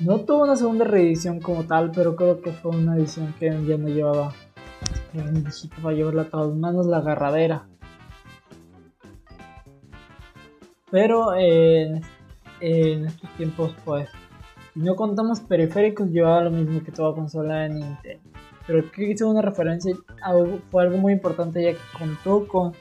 No 0.00 0.20
tuvo 0.20 0.44
una 0.44 0.56
segunda 0.56 0.86
reedición 0.86 1.38
como 1.38 1.64
tal, 1.64 1.92
pero 1.94 2.16
creo 2.16 2.40
que 2.40 2.52
fue 2.52 2.72
una 2.72 2.96
edición 2.96 3.34
que 3.38 3.46
ya 3.46 3.76
no 3.76 3.88
llevaba 3.88 4.32
rendijita 5.12 5.76
para 5.82 5.94
llevarla 5.94 6.22
a 6.22 6.30
todas 6.30 6.56
manos, 6.56 6.86
la 6.86 6.98
agarradera. 6.98 7.68
Pero 10.90 11.34
eh, 11.36 12.00
en 12.60 13.04
estos 13.04 13.30
tiempos, 13.36 13.74
pues, 13.84 14.08
si 14.74 14.80
no 14.80 14.96
contamos 14.96 15.40
periféricos, 15.40 16.10
llevaba 16.10 16.42
lo 16.42 16.50
mismo 16.50 16.82
que 16.82 16.90
toda 16.90 17.14
consola 17.14 17.60
de 17.60 17.68
Nintendo. 17.68 18.30
Pero 18.66 18.80
aquí 18.80 19.04
hizo 19.04 19.30
una 19.30 19.40
referencia, 19.40 19.94
fue 20.70 20.82
algo 20.82 20.98
muy 20.98 21.12
importante 21.12 21.62
ya 21.62 21.72
que 21.72 21.98
contó 21.98 22.48
con. 22.48 22.72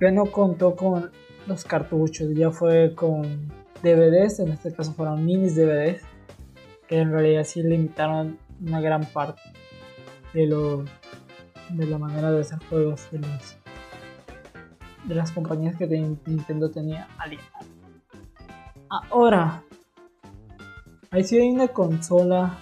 Ya 0.00 0.10
no 0.10 0.26
contó 0.26 0.74
con 0.74 1.10
los 1.46 1.64
cartuchos, 1.64 2.34
ya 2.34 2.50
fue 2.50 2.94
con 2.94 3.48
DVDs, 3.82 4.40
en 4.40 4.52
este 4.52 4.72
caso 4.72 4.92
fueron 4.92 5.24
minis 5.24 5.54
DVDs, 5.54 6.02
que 6.86 6.98
en 6.98 7.12
realidad 7.12 7.44
sí 7.44 7.62
limitaron 7.62 8.38
una 8.60 8.80
gran 8.80 9.04
parte 9.06 9.42
de 10.32 10.46
lo 10.46 10.84
de 11.70 11.86
la 11.86 11.98
manera 11.98 12.30
de 12.30 12.40
hacer 12.40 12.58
juegos 12.70 13.10
de, 13.10 13.20
de 15.04 15.14
las 15.14 15.32
compañías 15.32 15.76
que 15.76 15.86
Nintendo 15.86 16.70
tenía 16.70 17.08
aliadas. 17.18 17.66
Ahora, 18.88 19.64
Ahí 21.10 21.24
sí 21.24 21.38
hay 21.38 21.48
una 21.48 21.68
consola 21.68 22.58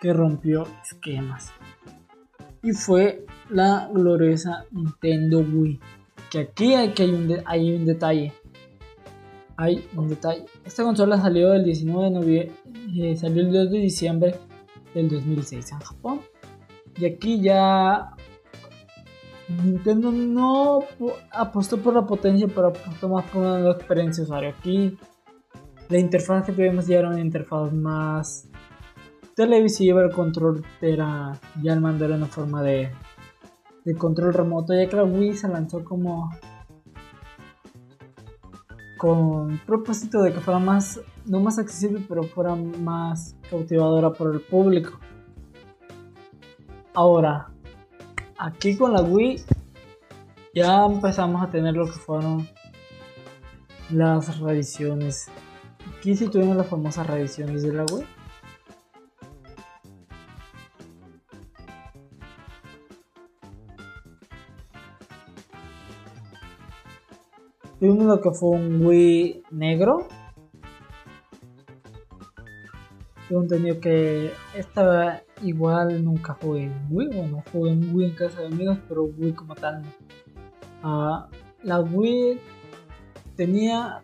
que 0.00 0.12
rompió 0.12 0.66
esquemas. 0.82 1.52
Y 2.62 2.72
fue 2.72 3.26
la 3.48 3.88
gloriosa 3.92 4.64
Nintendo 4.70 5.40
Wii. 5.40 5.80
Que 6.30 6.40
aquí 6.40 6.74
hay, 6.74 6.90
que 6.90 7.04
hay, 7.04 7.10
un, 7.74 7.86
detalle. 7.86 8.32
Hay 9.56 9.88
un 9.96 10.08
detalle. 10.08 10.44
Esta 10.64 10.84
consola 10.84 11.20
salió 11.20 11.54
el 11.54 11.64
19 11.64 12.04
de 12.04 12.10
noviembre. 12.10 12.52
Eh, 12.96 13.16
salió 13.16 13.42
el 13.42 13.52
2 13.52 13.70
de 13.70 13.78
diciembre 13.78 14.34
del 14.94 15.08
2006 15.08 15.72
en 15.72 15.78
Japón. 15.80 16.20
Y 16.96 17.06
aquí 17.06 17.40
ya 17.40 18.14
Nintendo 19.48 20.12
no 20.12 20.80
apostó 21.32 21.78
por 21.78 21.94
la 21.94 22.06
potencia, 22.06 22.46
pero 22.48 22.68
apostó 22.68 23.08
más 23.08 23.24
por 23.30 23.42
una 23.42 23.58
nueva 23.58 23.72
experiencia 23.72 24.22
usuario. 24.22 24.54
Aquí 24.58 24.96
la 25.90 25.98
interfaz 25.98 26.46
que 26.46 26.52
tuvimos 26.52 26.86
ya 26.86 27.00
era 27.00 27.08
una 27.08 27.20
interfaz 27.20 27.72
más 27.72 28.48
televisiva, 29.34 30.02
el 30.02 30.12
control 30.12 30.64
era 30.80 31.38
ya 31.62 31.72
el 31.72 31.80
mando 31.80 32.04
era 32.04 32.14
una 32.14 32.26
forma 32.26 32.62
de, 32.62 32.90
de 33.84 33.94
control 33.96 34.32
remoto, 34.32 34.72
ya 34.72 34.88
que 34.88 34.96
la 34.96 35.04
Wii 35.04 35.34
se 35.34 35.48
lanzó 35.48 35.84
como 35.84 36.30
con 38.96 39.58
propósito 39.66 40.22
de 40.22 40.32
que 40.32 40.40
fuera 40.40 40.60
más, 40.60 41.00
no 41.24 41.40
más 41.40 41.58
accesible, 41.58 42.04
pero 42.08 42.22
fuera 42.22 42.54
más 42.54 43.34
cautivadora 43.48 44.12
por 44.12 44.34
el 44.34 44.42
público. 44.42 45.00
Ahora, 46.94 47.48
aquí 48.38 48.76
con 48.76 48.92
la 48.92 49.02
Wii 49.02 49.42
ya 50.54 50.84
empezamos 50.84 51.42
a 51.42 51.50
tener 51.50 51.74
lo 51.74 51.86
que 51.86 51.92
fueron 51.92 52.46
las 53.90 54.38
reediciones 54.38 55.30
Aquí 56.00 56.16
sí 56.16 56.28
tuvimos 56.28 56.56
las 56.56 56.66
famosas 56.66 57.06
reediciones 57.06 57.62
de 57.62 57.74
la 57.74 57.84
web. 57.84 58.06
Lo 67.80 68.20
que 68.22 68.30
fue 68.30 68.48
un 68.48 68.86
Wii 68.86 69.42
negro. 69.50 70.08
Tengo 73.28 73.42
entendido 73.42 73.78
que 73.78 74.32
esta 74.56 75.22
igual 75.42 76.02
nunca 76.02 76.32
jugué 76.40 76.62
en 76.62 76.86
Wii. 76.88 77.08
Bueno, 77.08 77.44
jugué 77.52 77.72
en 77.72 77.94
Wii 77.94 78.08
en 78.08 78.14
casa 78.14 78.40
de 78.40 78.46
amigos, 78.46 78.78
pero 78.88 79.04
Wii 79.04 79.34
como 79.34 79.54
tal 79.54 79.82
no. 79.82 79.88
Ah, 80.82 81.28
la 81.62 81.80
Wii 81.80 82.40
tenía 83.36 84.00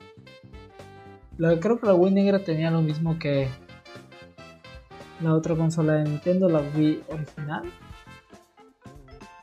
creo 1.60 1.78
que 1.78 1.86
la 1.86 1.94
Wii 1.94 2.12
negra 2.12 2.38
tenía 2.38 2.70
lo 2.70 2.82
mismo 2.82 3.18
que 3.18 3.48
la 5.20 5.34
otra 5.34 5.54
consola 5.54 5.94
de 5.94 6.04
Nintendo, 6.04 6.48
la 6.48 6.62
Wii 6.76 7.02
original. 7.08 7.62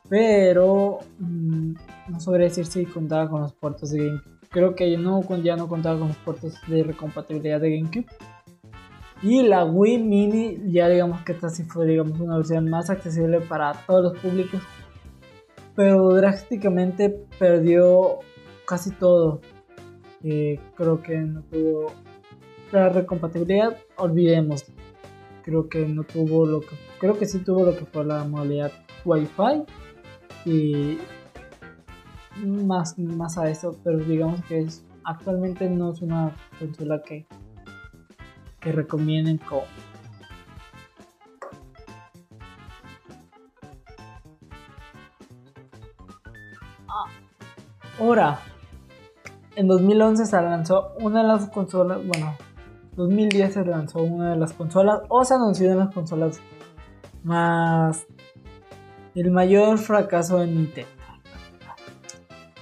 Pero 0.10 0.99
mm, 1.19 1.73
no 2.10 2.19
sabría 2.19 2.47
decir 2.47 2.65
si 2.65 2.86
contaba 2.86 3.29
con 3.29 3.41
los 3.41 3.53
puertos 3.53 3.91
de 3.91 4.08
GameCube. 4.08 4.34
Creo 4.49 4.75
que 4.75 4.97
no, 4.97 5.23
ya 5.41 5.56
no 5.56 5.67
contaba 5.67 5.97
con 5.97 6.10
los 6.10 6.17
puertos 6.17 6.56
de 6.67 6.84
recompatibilidad 6.84 7.60
de 7.60 7.77
GameCube. 7.77 8.06
Y 9.23 9.41
la 9.43 9.63
Wii 9.63 9.99
Mini, 9.99 10.71
ya 10.71 10.89
digamos 10.89 11.21
que 11.21 11.32
esta 11.32 11.49
sí 11.49 11.63
fue 11.63 11.88
digamos, 11.88 12.19
una 12.19 12.38
versión 12.38 12.69
más 12.69 12.89
accesible 12.89 13.39
para 13.41 13.73
todos 13.88 14.13
los 14.13 14.21
públicos. 14.21 14.62
Pero 15.75 16.13
drásticamente 16.13 17.10
perdió 17.39 18.19
casi 18.67 18.91
todo 18.91 19.41
creo 20.24 21.04
que 21.04 21.18
no 21.18 21.42
tuvo 21.44 21.92
la 22.72 22.90
recompatibilidad, 22.90 23.78
olvidemos. 23.98 24.66
Creo 25.44 25.68
que 25.68 25.86
no 25.86 26.04
tuvo 26.04 26.46
lo 26.46 26.62
que 26.62 26.76
creo 27.00 27.18
que 27.18 27.26
sí 27.26 27.40
tuvo 27.40 27.66
lo 27.66 27.76
que 27.76 27.86
fue 27.86 28.06
la 28.06 28.24
modalidad 28.24 28.72
Wi-Fi 29.04 29.64
y 30.46 30.98
más 32.46 32.98
más 32.98 33.38
a 33.38 33.50
eso, 33.50 33.78
pero 33.84 33.98
digamos 33.98 34.42
que 34.46 34.60
es 34.62 34.86
actualmente 35.04 35.70
no 35.70 35.92
es 35.92 36.02
una 36.02 36.34
consola 36.58 37.04
que 37.04 37.28
que 38.62 38.72
recomienden 38.72 39.38
como 39.38 39.64
ah, 46.88 47.06
ahora 48.00 48.40
en 49.56 49.68
2011 49.68 50.26
se 50.26 50.42
lanzó 50.42 50.94
una 51.00 51.22
de 51.22 51.28
las 51.28 51.50
consolas, 51.50 52.06
bueno, 52.06 52.36
2010 52.96 53.54
se 53.54 53.66
lanzó 53.66 54.02
una 54.04 54.32
de 54.32 54.38
las 54.38 54.54
consolas, 54.54 55.02
o 55.10 55.24
se 55.24 55.34
anunció 55.34 55.72
en 55.72 55.80
las 55.80 55.94
consolas 55.94 56.39
más... 57.24 58.06
El 59.16 59.30
mayor 59.30 59.78
fracaso 59.78 60.39
de 60.39 60.48
Nintendo. 60.48 60.89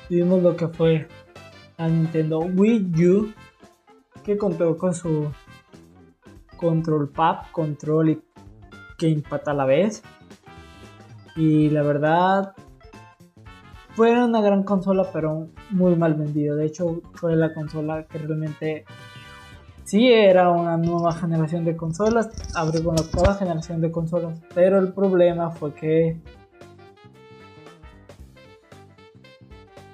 Vimos 0.10 0.44
lo 0.44 0.58
que 0.58 0.68
fue 0.68 1.08
la 1.78 1.88
Nintendo 1.88 2.40
Wii 2.40 3.08
U, 3.08 3.34
que 4.26 4.38
contó 4.38 4.78
con 4.78 4.94
su 4.94 5.32
control 6.58 7.10
pad, 7.10 7.46
control 7.54 8.10
y 8.10 8.22
gamepad 9.00 9.48
a 9.48 9.54
la 9.54 9.66
vez. 9.66 10.04
Y 11.38 11.70
la 11.70 11.84
verdad, 11.84 12.54
fue 14.02 14.20
una 14.20 14.42
gran 14.42 14.64
consola, 14.64 15.08
pero 15.14 15.50
muy 15.70 15.96
mal 15.96 16.16
vendido. 16.16 16.56
De 16.56 16.66
hecho, 16.66 17.04
fue 17.14 17.36
la 17.36 17.54
consola 17.54 18.08
que 18.08 18.18
realmente 18.18 18.84
sí 19.84 20.12
era 20.12 20.50
una 20.50 20.76
nueva 20.76 21.12
generación 21.12 21.66
de 21.66 21.78
consolas, 21.78 22.32
abrió 22.56 22.84
con 22.84 22.96
la 22.96 23.04
octava 23.04 23.36
generación 23.36 23.80
de 23.80 23.92
consolas, 23.92 24.42
pero 24.56 24.80
el 24.80 24.92
problema 24.92 25.52
fue 25.52 25.76
que 25.76 26.20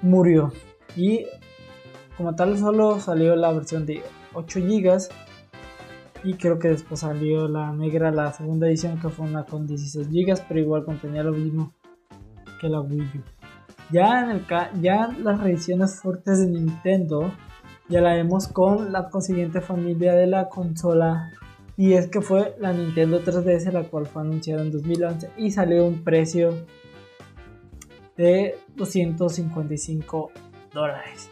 murió 0.00 0.54
y 0.96 1.26
como 2.16 2.34
tal 2.34 2.56
solo 2.56 3.00
salió 3.00 3.36
la 3.36 3.52
versión 3.52 3.84
de 3.84 4.02
8 4.32 4.60
GB 4.60 5.02
y 6.24 6.32
creo 6.32 6.58
que 6.58 6.68
después 6.68 7.00
salió 7.00 7.46
la 7.46 7.74
negra, 7.74 8.10
la 8.10 8.32
segunda 8.32 8.68
edición 8.68 8.98
que 8.98 9.10
fue 9.10 9.26
una 9.26 9.44
con 9.44 9.66
16 9.66 10.08
GB, 10.08 10.44
pero 10.48 10.60
igual 10.60 10.86
contenía 10.86 11.22
lo 11.22 11.32
mismo 11.32 11.74
que 12.58 12.70
la 12.70 12.80
Wii 12.80 13.00
U. 13.02 13.37
Ya, 13.90 14.22
en 14.22 14.30
el 14.30 14.46
ya 14.82 15.08
las 15.22 15.40
reediciones 15.40 16.00
fuertes 16.00 16.40
de 16.40 16.46
Nintendo 16.46 17.32
ya 17.88 18.02
la 18.02 18.14
vemos 18.14 18.46
con 18.48 18.92
la 18.92 19.08
consiguiente 19.08 19.62
familia 19.62 20.12
de 20.14 20.26
la 20.26 20.50
consola 20.50 21.32
y 21.76 21.94
es 21.94 22.08
que 22.08 22.20
fue 22.20 22.54
la 22.58 22.72
Nintendo 22.72 23.22
3DS 23.22 23.72
la 23.72 23.84
cual 23.84 24.06
fue 24.06 24.22
anunciada 24.22 24.62
en 24.62 24.72
2011 24.72 25.30
y 25.38 25.50
salió 25.52 25.84
a 25.84 25.86
un 25.86 26.04
precio 26.04 26.66
de 28.18 28.58
255 28.76 30.32
dólares. 30.74 31.30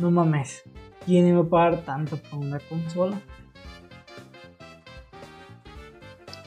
No 0.00 0.10
mames, 0.10 0.62
¿quién 1.04 1.28
iba 1.28 1.42
a 1.42 1.44
pagar 1.44 1.84
tanto 1.84 2.16
por 2.16 2.40
una 2.40 2.58
consola? 2.58 3.20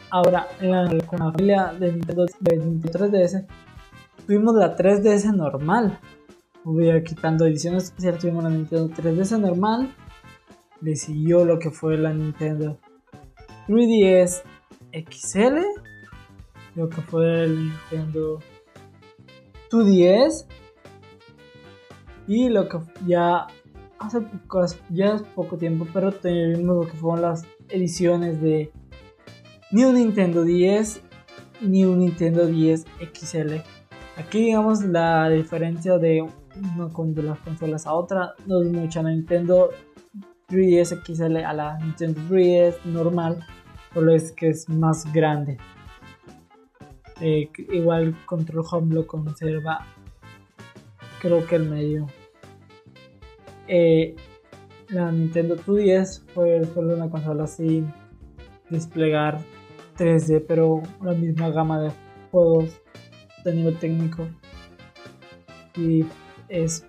Ahora, 0.10 0.48
con 0.60 1.20
la 1.20 1.32
familia 1.32 1.74
de 1.80 1.94
Nintendo 1.94 2.26
3DS, 2.26 3.46
tuvimos 4.32 4.56
la 4.56 4.78
3DS 4.78 5.36
normal. 5.36 6.00
Quitando 7.04 7.46
ediciones 7.46 7.84
especiales, 7.84 8.22
tuvimos 8.22 8.46
la 8.46 8.50
Nintendo 8.50 8.88
3DS 8.88 9.38
normal. 9.38 9.94
Le 10.80 10.96
siguió 10.96 11.44
lo 11.44 11.60
que 11.60 11.70
fue 11.70 11.98
la 11.98 12.14
Nintendo 12.14 12.80
3DS 13.68 14.44
XL. 14.94 15.58
Lo 16.76 16.88
que 16.88 17.02
fue 17.02 17.44
el 17.44 17.72
Nintendo 17.92 18.40
2DS. 19.70 20.46
Y 22.26 22.48
lo 22.48 22.70
que 22.70 22.78
ya 23.06 23.48
hace 24.00 24.22
poco, 24.22 24.66
ya 24.92 25.16
es 25.16 25.24
poco 25.24 25.58
tiempo, 25.58 25.86
pero 25.94 26.14
tuvimos 26.14 26.86
lo 26.86 26.90
que 26.90 26.96
fueron 26.96 27.22
las 27.24 27.44
ediciones 27.68 28.42
de 28.42 28.72
un 29.74 29.96
Nintendo 29.96 30.44
10 30.44 31.02
ni 31.64 31.84
un 31.84 32.00
Nintendo 32.00 32.48
10 32.48 32.86
XL. 33.14 33.81
Aquí 34.18 34.46
digamos 34.46 34.84
la 34.84 35.30
diferencia 35.30 35.98
de 35.98 36.22
una 36.22 36.90
de 37.14 37.24
las 37.24 37.40
consolas 37.40 37.88
a 37.88 37.94
otra 37.94 38.34
no 38.46 38.62
es 38.62 38.72
mucha. 38.72 39.02
La 39.02 39.12
Nintendo 39.12 39.70
3DS 40.50 41.02
XL 41.04 41.38
a 41.38 41.54
la 41.54 41.78
Nintendo 41.80 42.20
3DS 42.30 42.84
normal, 42.86 43.40
solo 43.94 44.14
es 44.14 44.32
que 44.34 44.50
es 44.50 44.68
más 44.68 45.12
grande. 45.14 45.58
Eh, 47.22 47.50
igual 47.72 48.16
Control 48.26 48.66
Home 48.72 48.96
lo 48.96 49.08
conserva, 49.08 49.86
creo 51.22 51.46
que 51.46 51.56
el 51.56 51.70
medio. 51.70 52.08
Eh, 53.68 54.16
la 54.90 55.12
Nintendo 55.12 55.56
2DS 55.56 56.26
fue 56.34 56.66
solo 56.66 56.96
una 56.96 57.10
consola 57.10 57.48
sin 57.48 57.94
desplegar 58.70 59.40
3D, 59.98 60.44
pero 60.46 60.82
la 61.02 61.14
misma 61.14 61.50
gama 61.50 61.80
de 61.80 61.92
juegos 62.32 62.82
de 63.44 63.54
nivel 63.54 63.78
técnico. 63.78 64.28
Y 65.76 66.06
es. 66.50 66.86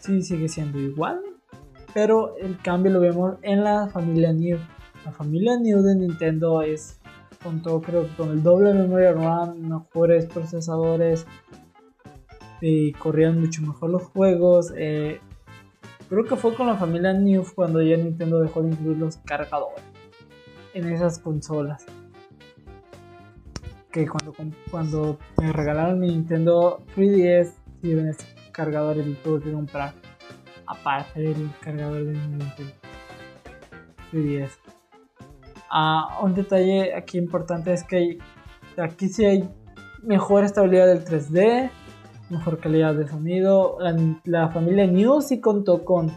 Sí, 0.00 0.22
sigue 0.22 0.48
siendo 0.48 0.78
igual. 0.78 1.20
Pero 1.94 2.36
el 2.38 2.58
cambio 2.58 2.92
lo 2.92 3.00
vemos 3.00 3.36
en 3.42 3.64
la 3.64 3.88
familia 3.88 4.32
New. 4.32 4.58
La 5.04 5.12
familia 5.12 5.58
New 5.58 5.82
de 5.82 5.94
Nintendo 5.96 6.62
es. 6.62 6.98
Con 7.42 7.62
todo, 7.62 7.80
creo 7.80 8.08
con 8.16 8.30
el 8.30 8.42
doble 8.42 8.74
memoria 8.74 9.12
RAM, 9.12 9.60
mejores 9.60 10.26
procesadores. 10.26 11.26
Y 12.60 12.92
corrían 12.92 13.40
mucho 13.40 13.62
mejor 13.62 13.90
los 13.90 14.02
juegos. 14.02 14.72
Eh, 14.76 15.20
creo 16.08 16.24
que 16.24 16.36
fue 16.36 16.54
con 16.54 16.66
la 16.66 16.76
familia 16.76 17.12
New 17.12 17.44
cuando 17.54 17.80
ya 17.80 17.96
Nintendo 17.96 18.40
dejó 18.40 18.62
de 18.62 18.70
incluir 18.70 18.98
los 18.98 19.18
cargadores 19.18 19.84
en 20.74 20.92
esas 20.92 21.18
consolas. 21.18 21.86
Que 23.98 24.06
cuando, 24.70 25.18
me 25.38 25.52
regalaron 25.52 25.98
mi 25.98 26.06
Nintendo 26.06 26.84
3DS, 26.94 27.50
si 27.82 27.94
ven 27.94 28.06
este 28.06 28.26
cargador 28.52 28.96
y 28.96 29.14
tuve 29.24 29.42
que 29.42 29.50
comprar 29.50 29.92
aparte 30.68 31.20
del 31.20 31.50
cargador 31.60 32.04
de 32.04 32.12
mi 32.12 32.28
Nintendo 32.28 32.72
3DS. 34.12 34.50
Ah, 35.68 36.20
un 36.22 36.32
detalle 36.32 36.94
aquí 36.94 37.18
importante 37.18 37.72
es 37.72 37.82
que 37.82 38.18
aquí 38.76 39.08
sí 39.08 39.24
hay 39.24 39.50
mejor 40.04 40.44
estabilidad 40.44 40.86
del 40.86 41.04
3D, 41.04 41.68
mejor 42.30 42.60
calidad 42.60 42.94
de 42.94 43.08
sonido. 43.08 43.78
La, 44.22 44.48
familia 44.50 44.86
New 44.86 45.22
sí 45.22 45.40
contó 45.40 45.84
con 45.84 46.12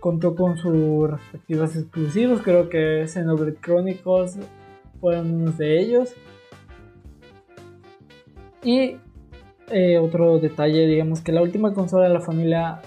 contó 0.00 0.34
con 0.34 0.56
sus 0.56 1.10
respectivos 1.10 1.76
exclusivos, 1.76 2.40
creo 2.40 2.70
que 2.70 3.06
Xenoblade 3.06 3.60
Chronicles 3.60 4.38
fueron 5.00 5.34
unos 5.34 5.58
de 5.58 5.80
ellos. 5.80 6.14
Y 8.62 8.96
eh, 9.70 9.98
otro 9.98 10.38
detalle, 10.38 10.86
digamos 10.86 11.20
que 11.20 11.32
la 11.32 11.42
última 11.42 11.72
consola 11.72 12.08
de 12.08 12.14
la 12.14 12.20
familia 12.20 12.80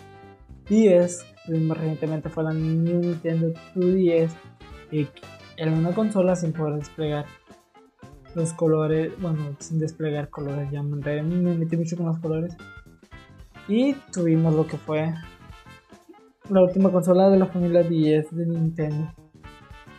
10, 0.69 1.25
más 1.61 1.77
recientemente 1.77 2.29
fue 2.29 2.43
la 2.43 2.53
Nintendo 2.53 3.53
2DS, 3.75 4.31
era 5.57 5.71
una 5.71 5.93
consola 5.93 6.35
sin 6.35 6.53
poder 6.53 6.75
desplegar 6.75 7.25
los 8.35 8.53
colores, 8.53 9.13
bueno, 9.19 9.55
sin 9.59 9.79
desplegar 9.79 10.29
colores, 10.29 10.69
ya 10.71 10.81
me, 10.81 10.97
me 11.23 11.55
metí 11.55 11.77
mucho 11.77 11.97
con 11.97 12.07
los 12.07 12.19
colores. 12.19 12.55
Y 13.67 13.93
tuvimos 14.11 14.53
lo 14.53 14.67
que 14.67 14.77
fue 14.77 15.13
la 16.49 16.61
última 16.61 16.91
consola 16.91 17.29
de 17.29 17.39
la 17.39 17.45
familia 17.45 17.83
10 17.83 18.35
de 18.35 18.45
Nintendo. 18.45 19.13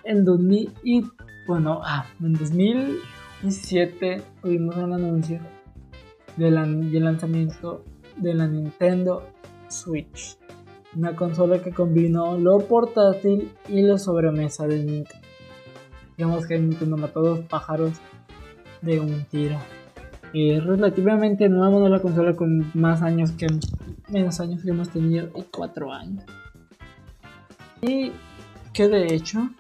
En 0.04 0.24
2000 0.24 0.72
y 0.82 1.02
bueno, 1.46 1.80
ah, 1.84 2.06
en 2.22 2.32
2017 2.32 4.22
tuvimos 4.40 4.76
un 4.76 4.92
anuncio 4.94 5.40
del, 6.36 6.54
lanzamiento 7.04 7.84
de 8.16 8.34
la 8.34 8.46
Nintendo 8.46 9.28
Switch, 9.68 10.38
una 10.96 11.14
consola 11.14 11.60
que 11.60 11.70
combinó 11.72 12.38
lo 12.38 12.60
portátil 12.60 13.52
y 13.68 13.82
lo 13.82 13.98
sobremesa 13.98 14.66
de 14.66 14.78
Nintendo. 14.78 15.28
Digamos 16.16 16.46
que 16.46 16.58
Nintendo 16.58 16.96
mató 16.96 17.22
dos 17.22 17.40
pájaros 17.40 17.92
de 18.80 19.00
un 19.00 19.24
tiro. 19.24 19.58
Es 20.32 20.64
relativamente 20.64 21.48
nueva, 21.48 21.78
no 21.78 21.88
la 21.88 22.00
consola 22.00 22.34
con 22.34 22.70
más 22.74 23.02
años 23.02 23.32
que 23.32 23.46
menos 24.08 24.40
años 24.40 24.62
que 24.62 24.70
hemos 24.70 24.90
tenido 24.90 25.28
y 25.36 25.42
4 25.42 25.92
años. 25.92 26.24
Y 27.82 28.12
que 28.72 28.88
de 28.88 29.14
hecho 29.14 29.50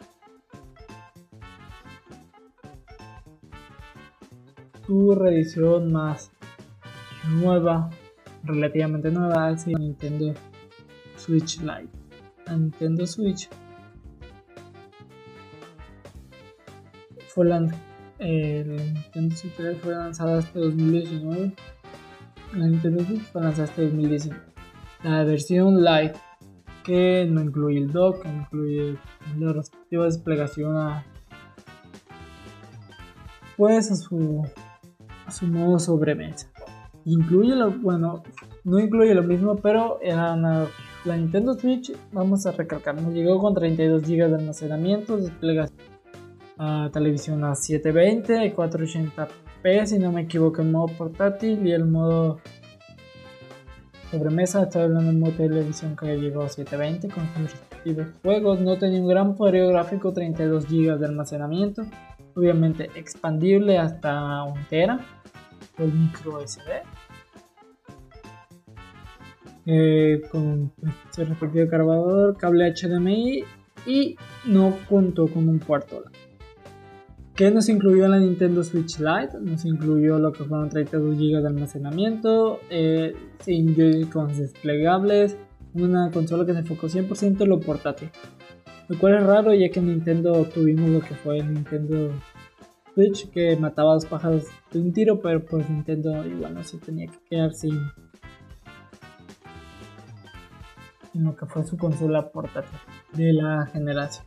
su 4.86 5.14
reedición 5.14 5.92
más 5.92 6.30
nueva, 7.28 7.90
relativamente 8.42 9.10
nueva, 9.10 9.50
es 9.50 9.66
Nintendo 9.66 10.34
Switch 11.16 11.60
Lite. 11.60 11.88
Nintendo 12.50 13.06
Switch 13.06 13.48
fue 17.28 17.46
el 18.18 18.76
Nintendo 19.14 19.36
Switch 19.36 19.80
fue 19.82 19.94
lanzada 19.94 20.38
hasta 20.38 20.58
2019 20.58 21.54
la 22.56 22.68
Nintendo 22.68 23.04
Switch 23.04 23.22
fue 23.32 23.42
lanzada 23.42 23.64
hasta 23.64 23.82
2019. 23.82 24.40
La 25.02 25.24
versión 25.24 25.84
Lite, 25.84 26.18
que 26.84 27.26
no 27.28 27.42
incluye 27.42 27.78
el 27.78 27.90
dock, 27.90 28.24
no 28.24 28.42
incluye 28.42 28.96
la 29.38 29.52
respectiva 29.52 30.04
desplegación 30.04 30.76
a, 30.76 31.04
pues 33.56 33.90
a 33.90 33.96
su, 33.96 34.46
su 35.30 35.46
modo 35.46 35.78
sobremesa. 35.78 36.50
Incluye 37.04 37.54
lo, 37.54 37.70
bueno, 37.70 38.22
no 38.64 38.78
incluye 38.78 39.14
lo 39.14 39.22
mismo, 39.22 39.56
pero 39.56 39.98
la 40.02 41.16
Nintendo 41.16 41.54
Switch, 41.54 41.92
vamos 42.12 42.46
a 42.46 42.52
recalcar, 42.52 43.00
nos 43.00 43.12
llegó 43.12 43.38
con 43.38 43.54
32 43.54 44.02
GB 44.02 44.28
de 44.28 44.34
almacenamiento, 44.36 45.16
desplegación 45.16 45.94
a 46.56 46.88
televisión 46.92 47.44
a 47.44 47.54
720 47.54 48.46
y 48.46 48.52
480 48.52 49.28
si 49.86 49.98
no 49.98 50.12
me 50.12 50.22
equivoco, 50.22 50.60
el 50.60 50.70
modo 50.70 50.88
portátil 50.88 51.66
y 51.66 51.72
el 51.72 51.86
modo 51.86 52.38
sobremesa. 54.10 54.64
Estoy 54.64 54.82
hablando 54.82 55.10
del 55.10 55.18
modo 55.18 55.32
televisión 55.32 55.96
que 55.96 56.18
llegó 56.18 56.42
a 56.42 56.50
720 56.50 57.08
con 57.08 57.26
sus 57.28 57.52
respectivos 57.52 58.06
juegos. 58.22 58.60
No 58.60 58.76
tenía 58.76 59.00
un 59.00 59.08
gran 59.08 59.34
poder 59.36 59.66
gráfico, 59.68 60.12
32 60.12 60.66
GB 60.66 60.98
de 60.98 61.06
almacenamiento. 61.06 61.82
Obviamente 62.34 62.90
expandible 62.96 63.78
hasta 63.78 64.42
1 64.44 64.66
tera. 64.68 65.00
El 65.78 65.92
micro 65.92 66.40
SD. 66.46 66.82
eh, 69.66 70.22
con 70.30 70.72
pues, 70.80 70.92
su 71.14 71.24
respectivo 71.24 71.68
cargador, 71.68 72.36
cable 72.36 72.72
HDMI 72.72 73.44
y 73.86 74.16
no 74.46 74.76
contó 74.88 75.26
con 75.28 75.48
un 75.48 75.58
puerto 75.58 76.00
LAN. 76.00 76.12
¿Qué 77.34 77.50
nos 77.50 77.68
incluyó 77.68 78.06
la 78.06 78.18
Nintendo 78.18 78.62
Switch 78.62 78.98
Lite? 78.98 79.40
Nos 79.40 79.64
incluyó 79.64 80.18
lo 80.20 80.32
que 80.32 80.44
fueron 80.44 80.68
32 80.68 81.16
GB 81.16 81.40
de 81.42 81.48
almacenamiento, 81.48 82.60
eh, 82.70 83.12
sin 83.40 83.74
Joy-Cons 83.74 84.38
desplegables, 84.38 85.36
una 85.74 86.12
consola 86.12 86.46
que 86.46 86.52
se 86.52 86.60
enfocó 86.60 86.88
100% 86.88 87.42
en 87.42 87.48
lo 87.48 87.58
portátil. 87.58 88.10
Lo 88.88 88.98
cual 88.98 89.14
es 89.14 89.22
raro 89.24 89.54
ya 89.54 89.70
que 89.70 89.80
en 89.80 89.86
Nintendo 89.88 90.44
tuvimos 90.44 90.90
lo 90.90 91.00
que 91.00 91.14
fue 91.14 91.38
el 91.38 91.54
Nintendo 91.54 92.10
Switch 92.94 93.30
que 93.30 93.56
mataba 93.56 93.92
a 93.92 93.94
los 93.94 94.06
pájaros 94.06 94.44
de 94.70 94.80
un 94.80 94.92
tiro, 94.92 95.20
pero 95.20 95.44
pues 95.44 95.68
Nintendo 95.68 96.24
igual 96.26 96.54
no 96.54 96.62
se 96.62 96.78
tenía 96.78 97.06
que 97.06 97.18
quedar 97.28 97.52
sin, 97.54 97.80
lo 101.14 101.34
que 101.36 101.46
fue 101.46 101.64
su 101.64 101.76
consola 101.76 102.30
portátil 102.30 102.78
de 103.12 103.32
la 103.32 103.66
generación. 103.66 104.26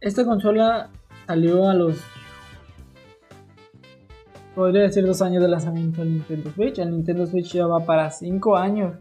Esta 0.00 0.24
consola 0.24 0.90
salió 1.26 1.68
a 1.68 1.74
los 1.74 1.98
podría 4.54 4.82
decir 4.82 5.04
dos 5.04 5.20
años 5.20 5.42
de 5.42 5.48
lanzamiento 5.48 6.00
del 6.00 6.14
Nintendo 6.14 6.50
Switch. 6.50 6.78
El 6.78 6.90
Nintendo 6.92 7.26
Switch 7.26 7.52
ya 7.52 7.66
va 7.66 7.84
para 7.84 8.10
5 8.10 8.56
años. 8.56 8.94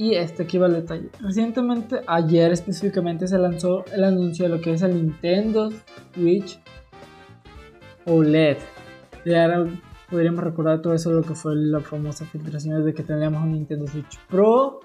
Y 0.00 0.14
este 0.14 0.44
aquí 0.44 0.56
va 0.56 0.66
el 0.66 0.72
detalle. 0.72 1.10
Recientemente, 1.20 2.00
ayer 2.06 2.50
específicamente, 2.52 3.28
se 3.28 3.36
lanzó 3.36 3.84
el 3.92 4.02
anuncio 4.02 4.46
de 4.46 4.56
lo 4.56 4.58
que 4.58 4.72
es 4.72 4.80
el 4.80 4.94
Nintendo 4.94 5.68
Switch 6.14 6.58
OLED. 8.06 8.56
Ya 9.26 9.62
podríamos 10.08 10.42
recordar 10.42 10.80
todo 10.80 10.94
eso, 10.94 11.10
lo 11.10 11.20
que 11.20 11.34
fue 11.34 11.54
la 11.54 11.80
famosa 11.80 12.24
filtración 12.24 12.82
de 12.82 12.94
que 12.94 13.02
teníamos 13.02 13.42
un 13.42 13.52
Nintendo 13.52 13.86
Switch 13.88 14.18
Pro, 14.26 14.80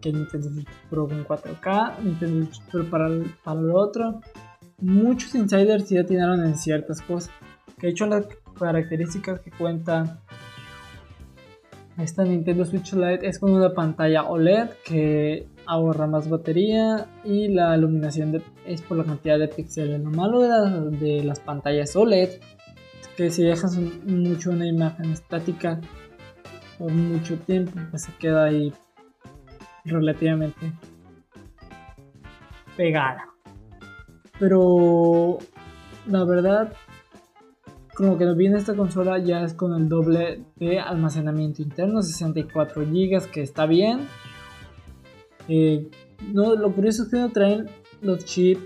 que 0.00 0.12
Nintendo 0.12 0.48
Switch 0.48 0.70
Pro 0.88 1.08
con 1.08 1.24
4K, 1.24 1.98
Nintendo 2.04 2.46
Switch 2.46 2.62
Pro 2.70 2.84
para 2.84 3.08
el, 3.08 3.24
para 3.42 3.58
el 3.58 3.72
otro. 3.72 4.20
Muchos 4.78 5.34
insiders 5.34 5.88
ya 5.88 6.02
atinaron 6.02 6.44
en 6.44 6.54
ciertas 6.54 7.02
cosas. 7.02 7.32
Que 7.76 7.88
de 7.88 7.90
hecho 7.90 8.06
las 8.06 8.24
características 8.56 9.40
que 9.40 9.50
cuenta 9.50 10.22
esta 11.98 12.24
Nintendo 12.24 12.64
Switch 12.64 12.94
OLED 12.94 13.24
es 13.24 13.38
con 13.38 13.52
una 13.52 13.72
pantalla 13.74 14.24
OLED 14.24 14.70
que 14.84 15.46
ahorra 15.66 16.06
más 16.06 16.28
batería 16.28 17.06
y 17.24 17.48
la 17.48 17.76
iluminación 17.76 18.42
es 18.66 18.82
por 18.82 18.96
la 18.96 19.04
cantidad 19.04 19.38
de 19.38 19.48
píxeles. 19.48 20.00
Lo 20.00 20.10
malo 20.10 20.40
de, 20.40 20.96
de 20.98 21.24
las 21.24 21.40
pantallas 21.40 21.94
OLED 21.96 22.30
es 23.00 23.08
que 23.16 23.30
si 23.30 23.42
dejas 23.42 23.76
mucho 23.76 24.50
una 24.50 24.66
imagen 24.66 25.12
estática 25.12 25.80
por 26.78 26.90
mucho 26.92 27.36
tiempo, 27.38 27.72
pues 27.90 28.04
se 28.04 28.12
queda 28.12 28.44
ahí 28.44 28.72
relativamente 29.84 30.72
pegada. 32.76 33.26
Pero 34.38 35.38
la 36.06 36.24
verdad 36.24 36.72
como 38.00 38.16
que 38.16 38.24
nos 38.24 38.34
viene 38.34 38.56
esta 38.56 38.74
consola 38.74 39.18
ya 39.18 39.42
es 39.42 39.52
con 39.52 39.74
el 39.74 39.86
doble 39.86 40.40
de 40.56 40.80
almacenamiento 40.80 41.60
interno, 41.60 42.00
64 42.00 42.86
GB, 42.86 43.30
que 43.30 43.42
está 43.42 43.66
bien. 43.66 44.08
Eh, 45.48 45.86
no, 46.32 46.54
lo 46.54 46.72
curioso 46.72 47.02
es 47.02 47.10
que 47.10 47.18
no 47.18 47.30
traen 47.30 47.68
los 48.00 48.24
chips 48.24 48.62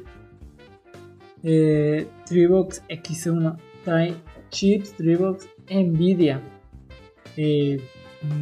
eh, 1.42 2.06
Tribox 2.26 2.84
X1, 2.88 3.56
trae 3.84 4.14
chips 4.50 4.92
Tribox 4.92 5.48
Nvidia. 5.68 6.40
Eh, 7.36 7.82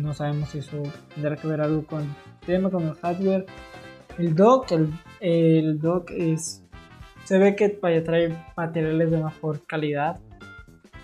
no 0.03 0.13
sabemos 0.13 0.51
si 0.51 0.59
eso 0.59 0.83
tendrá 1.15 1.37
que 1.37 1.49
ver 1.49 1.63
algo 1.63 1.87
con 1.87 2.03
el 2.03 2.07
tema, 2.45 2.69
con 2.69 2.83
el 2.89 2.95
hardware. 2.97 3.47
El 4.19 4.35
dock, 4.35 4.73
el, 5.21 5.79
dock 5.79 6.11
es. 6.11 6.63
Se 7.25 7.39
ve 7.39 7.57
que 7.57 7.71
trae 7.71 8.37
materiales 8.59 9.11
de 9.11 9.25
mejor 9.25 9.65
calidad 9.65 10.21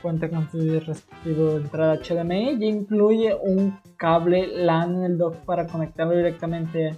cuenta 0.00 0.28
con 0.28 0.50
su 0.50 0.58
respectivo 0.80 1.56
entrada 1.56 1.96
HDMI 1.96 2.56
y 2.60 2.66
incluye 2.66 3.34
un 3.34 3.78
cable 3.96 4.46
LAN 4.46 4.96
en 4.96 5.04
el 5.04 5.18
dock 5.18 5.36
para 5.44 5.66
conectarlo 5.66 6.16
directamente 6.16 6.96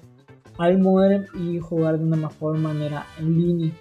al 0.58 0.78
modem 0.78 1.26
y 1.34 1.58
jugar 1.58 1.98
de 1.98 2.04
una 2.04 2.16
mejor 2.16 2.58
manera 2.58 3.06
en 3.18 3.38
línea. 3.38 3.72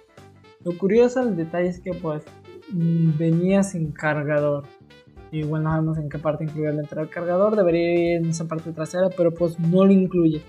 Lo 0.64 0.76
curioso 0.76 1.24
del 1.24 1.36
detalle 1.36 1.68
es 1.68 1.80
que 1.80 1.92
pues 1.92 2.24
venía 2.72 3.62
sin 3.62 3.92
cargador. 3.92 4.64
Igual 5.32 5.62
no 5.62 5.70
sabemos 5.70 5.98
en 5.98 6.08
qué 6.08 6.18
parte 6.18 6.44
incluye 6.44 6.72
la 6.72 6.80
entrada 6.80 7.02
del 7.02 7.14
cargador, 7.14 7.56
debería 7.56 7.94
ir 7.94 8.16
en 8.16 8.30
esa 8.30 8.48
parte 8.48 8.72
trasera, 8.72 9.10
pero 9.16 9.32
pues 9.32 9.58
no 9.58 9.84
lo 9.84 9.92
incluye. 9.92 10.42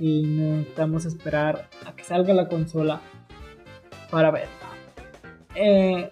Y 0.00 0.22
necesitamos 0.22 1.04
esperar 1.04 1.68
a 1.86 1.94
que 1.94 2.02
salga 2.02 2.32
la 2.32 2.48
consola 2.48 3.00
para 4.10 4.30
verla. 4.30 4.48
Eh, 5.54 6.10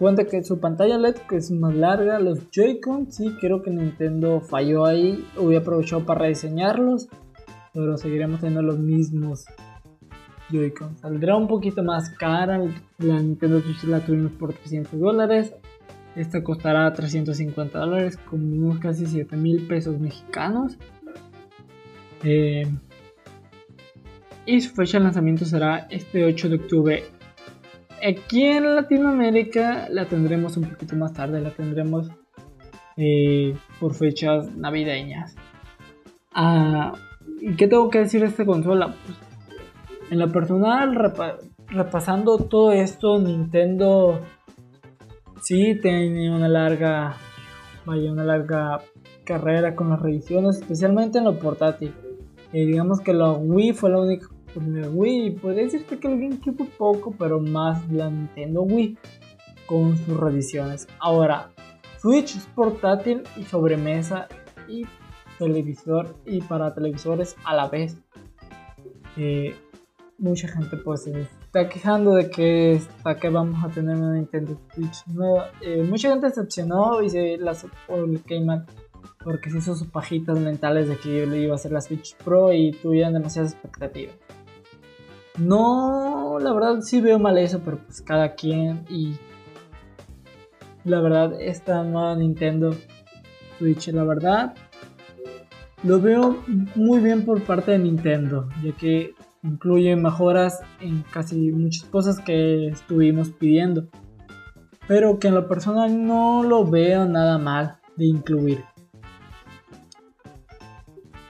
Cuenta 0.00 0.24
que 0.24 0.42
su 0.42 0.58
pantalla 0.58 0.96
LED 0.96 1.16
es 1.32 1.50
más 1.50 1.74
larga, 1.74 2.18
los 2.18 2.50
Joy-Con, 2.50 3.12
sí, 3.12 3.36
creo 3.38 3.62
que 3.62 3.70
Nintendo 3.70 4.40
falló 4.40 4.86
ahí, 4.86 5.22
hubiera 5.36 5.60
aprovechado 5.60 6.06
para 6.06 6.22
rediseñarlos, 6.22 7.10
pero 7.74 7.98
seguiremos 7.98 8.40
teniendo 8.40 8.62
los 8.62 8.78
mismos 8.78 9.44
Joy-Con. 10.50 10.96
Saldrá 10.96 11.36
un 11.36 11.48
poquito 11.48 11.82
más 11.82 12.08
cara, 12.18 12.62
la 12.96 13.20
Nintendo 13.20 13.60
Switch 13.60 13.84
la 13.84 14.00
tuvimos 14.00 14.32
por 14.32 14.54
300 14.54 14.98
dólares, 14.98 15.52
esta 16.16 16.42
costará 16.42 16.90
350 16.90 17.78
dólares, 17.78 18.16
como 18.16 18.80
casi 18.80 19.04
7 19.04 19.36
mil 19.36 19.66
pesos 19.66 20.00
mexicanos. 20.00 20.78
Eh, 22.24 22.66
y 24.46 24.62
su 24.62 24.74
fecha 24.74 24.96
de 24.96 25.04
lanzamiento 25.04 25.44
será 25.44 25.88
este 25.90 26.24
8 26.24 26.48
de 26.48 26.56
octubre 26.56 27.04
Aquí 28.06 28.44
en 28.44 28.74
Latinoamérica 28.74 29.88
la 29.90 30.06
tendremos 30.06 30.56
un 30.56 30.64
poquito 30.64 30.96
más 30.96 31.12
tarde, 31.12 31.40
la 31.40 31.50
tendremos 31.50 32.10
eh, 32.96 33.54
por 33.78 33.94
fechas 33.94 34.54
navideñas. 34.56 35.36
Ah, 36.32 36.92
¿Y 37.40 37.56
qué 37.56 37.68
tengo 37.68 37.90
que 37.90 38.00
decir 38.00 38.20
de 38.20 38.28
esta 38.28 38.46
consola? 38.46 38.94
Pues, 39.06 39.18
en 40.10 40.18
lo 40.18 40.30
personal, 40.32 40.96
repasando 41.68 42.38
todo 42.38 42.72
esto, 42.72 43.18
Nintendo 43.18 44.20
sí 45.40 45.78
tenía 45.80 46.32
una 46.32 46.48
larga, 46.48 47.14
vaya, 47.86 48.10
una 48.10 48.24
larga 48.24 48.80
carrera 49.24 49.76
con 49.76 49.90
las 49.90 50.00
revisiones, 50.00 50.56
especialmente 50.56 51.18
en 51.18 51.24
lo 51.24 51.38
portátil. 51.38 51.94
Y 52.52 52.66
digamos 52.66 53.00
que 53.00 53.12
la 53.12 53.30
Wii 53.30 53.72
fue 53.72 53.90
la 53.90 54.00
única 54.00 54.26
pues 54.54 54.66
Wii, 54.92 55.30
podría 55.32 55.64
decirte 55.64 55.98
que 55.98 56.08
el 56.08 56.20
GameCube 56.20 56.68
poco, 56.76 57.14
pero 57.18 57.40
más 57.40 57.90
la 57.90 58.10
Nintendo 58.10 58.62
Wii 58.62 58.98
con 59.66 59.96
sus 59.96 60.16
revisiones. 60.16 60.88
Ahora, 60.98 61.50
Switch 61.98 62.36
es 62.36 62.46
portátil 62.54 63.22
y 63.36 63.44
sobremesa 63.44 64.28
y 64.68 64.86
televisor 65.38 66.16
y 66.24 66.40
para 66.42 66.74
televisores 66.74 67.36
a 67.44 67.54
la 67.54 67.68
vez. 67.68 67.96
Mucha 70.20 70.48
gente 70.48 70.76
pues 70.76 71.04
se 71.04 71.22
está 71.22 71.66
quejando 71.70 72.14
de 72.14 72.28
que 72.28 72.76
hasta 72.76 73.16
que 73.16 73.30
vamos 73.30 73.64
a 73.64 73.68
tener 73.68 73.96
una 73.96 74.12
Nintendo 74.12 74.60
Switch 74.74 75.06
nueva. 75.06 75.50
Eh, 75.62 75.82
mucha 75.82 76.10
gente 76.10 76.26
decepcionó 76.26 77.00
y 77.00 77.08
se 77.08 77.38
por 77.86 78.00
el 78.00 78.20
porque 79.24 79.50
se 79.50 79.58
hizo 79.58 79.74
sus 79.74 79.88
pajitas 79.88 80.38
mentales 80.38 80.88
de 80.88 80.98
que 80.98 81.26
le 81.26 81.38
iba 81.38 81.52
a 81.52 81.56
hacer 81.56 81.72
la 81.72 81.80
Switch 81.80 82.14
Pro 82.16 82.52
y 82.52 82.72
tuvieron 82.72 83.14
demasiadas 83.14 83.52
expectativas. 83.52 84.14
No, 85.38 86.38
la 86.40 86.52
verdad 86.52 86.80
sí 86.80 87.00
veo 87.00 87.18
mal 87.18 87.38
eso, 87.38 87.60
pero 87.64 87.78
pues 87.78 88.02
cada 88.02 88.34
quien 88.34 88.84
y 88.88 89.16
la 90.84 91.00
verdad 91.00 91.40
esta 91.40 91.82
nueva 91.82 92.16
Nintendo 92.16 92.74
Switch, 93.58 93.88
la 93.88 94.04
verdad 94.04 94.54
lo 95.82 96.00
veo 96.00 96.42
muy 96.74 97.00
bien 97.00 97.24
por 97.24 97.42
parte 97.42 97.72
de 97.72 97.78
Nintendo, 97.78 98.48
ya 98.62 98.72
que 98.72 99.14
incluye 99.42 99.96
mejoras 99.96 100.60
en 100.80 101.02
casi 101.02 101.52
muchas 101.52 101.84
cosas 101.88 102.20
que 102.20 102.68
estuvimos 102.68 103.30
pidiendo, 103.30 103.86
pero 104.86 105.18
que 105.18 105.28
en 105.28 105.34
lo 105.34 105.48
personal 105.48 106.06
no 106.06 106.42
lo 106.42 106.66
veo 106.66 107.06
nada 107.06 107.38
mal 107.38 107.78
de 107.96 108.06
incluir. 108.06 108.64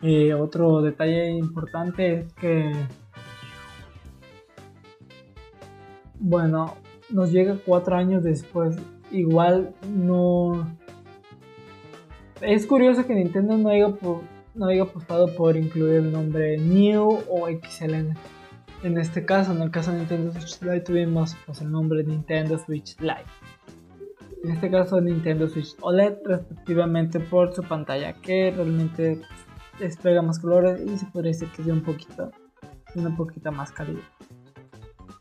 Eh, 0.03 0.33
otro 0.35 0.81
detalle 0.81 1.31
importante 1.31 2.21
es 2.21 2.33
que 2.33 2.73
bueno, 6.21 6.77
nos 7.09 7.33
llega 7.33 7.57
cuatro 7.65 7.97
años 7.97 8.23
después. 8.23 8.77
Igual 9.11 9.75
no... 9.89 10.67
Es 12.41 12.67
curioso 12.67 13.07
que 13.07 13.15
Nintendo 13.15 13.57
no 13.59 13.69
haya, 13.71 13.89
no 14.55 14.67
haya 14.67 14.83
apostado 14.83 15.35
por 15.35 15.57
incluir 15.57 15.97
el 15.97 16.13
nombre 16.13 16.57
New 16.57 17.19
o 17.29 17.49
XL 17.49 17.95
en 18.83 18.99
este 18.99 19.25
caso. 19.25 19.53
En 19.53 19.63
el 19.63 19.71
caso 19.71 19.93
de 19.93 19.99
Nintendo 19.99 20.33
Switch 20.33 20.63
Lite 20.63 20.81
tuvimos 20.81 21.37
pues, 21.47 21.61
el 21.61 21.71
nombre 21.71 22.05
Nintendo 22.05 22.59
Switch 22.59 22.99
Lite. 23.01 23.25
en 24.45 24.53
este 24.53 24.71
caso 24.71 25.01
Nintendo 25.01 25.49
Switch 25.49 25.77
OLED, 25.81 26.19
respectivamente 26.25 27.21
por 27.21 27.55
su 27.55 27.63
pantalla, 27.63 28.15
que 28.15 28.51
realmente 28.51 29.21
desplega 29.79 30.23
más 30.23 30.39
colores 30.39 30.81
y 30.81 30.97
se 30.97 31.07
podría 31.07 31.33
decir 31.33 31.49
que 31.55 31.63
es 31.63 31.69
un 31.69 31.83
poquito, 31.83 32.31
una 32.95 33.15
poquita 33.17 33.51
más 33.51 33.71
calidad. 33.73 34.01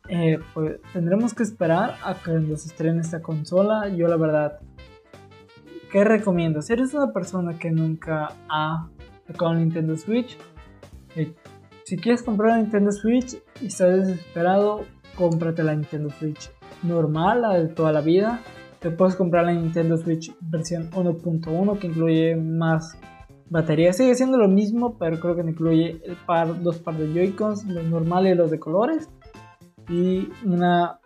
Eh, 0.09 0.39
pues 0.55 0.79
tendremos 0.91 1.35
que 1.35 1.43
esperar 1.43 1.95
a 2.03 2.15
que 2.15 2.31
nos 2.31 2.65
estrene 2.65 3.01
esta 3.01 3.21
consola. 3.21 3.89
Yo 3.89 4.07
la 4.07 4.17
verdad, 4.17 4.59
¿qué 5.91 6.03
recomiendo? 6.03 6.63
Si 6.63 6.73
eres 6.73 6.93
una 6.95 7.13
persona 7.13 7.59
que 7.59 7.69
nunca 7.69 8.33
ha 8.49 8.89
tocado 9.27 9.53
Nintendo 9.53 9.95
Switch, 9.95 10.35
eh, 11.15 11.35
si 11.83 11.97
quieres 11.97 12.23
comprar 12.23 12.51
la 12.51 12.57
Nintendo 12.57 12.91
Switch 12.91 13.37
y 13.61 13.67
estás 13.67 14.07
desesperado, 14.07 14.85
cómprate 15.15 15.63
la 15.63 15.75
Nintendo 15.75 16.09
Switch 16.09 16.49
normal, 16.81 17.41
la 17.41 17.59
de 17.59 17.67
toda 17.67 17.91
la 17.91 18.01
vida. 18.01 18.39
Te 18.79 18.89
puedes 18.89 19.15
comprar 19.15 19.45
la 19.45 19.53
Nintendo 19.53 19.97
Switch 19.97 20.33
versión 20.39 20.89
1.1 20.91 21.77
que 21.77 21.87
incluye 21.87 22.35
más 22.35 22.97
batería. 23.49 23.93
Sigue 23.93 24.15
siendo 24.15 24.37
lo 24.37 24.47
mismo, 24.47 24.97
pero 24.97 25.19
creo 25.19 25.35
que 25.35 25.41
incluye 25.41 26.01
el 26.03 26.15
par, 26.25 26.61
dos 26.61 26.79
par 26.79 26.95
de 26.95 27.13
Joy-Cons, 27.13 27.65
los 27.65 27.85
normales 27.85 28.33
y 28.33 28.37
los 28.37 28.49
de 28.49 28.59
colores. 28.59 29.09
Y 29.89 30.29
una 30.45 30.99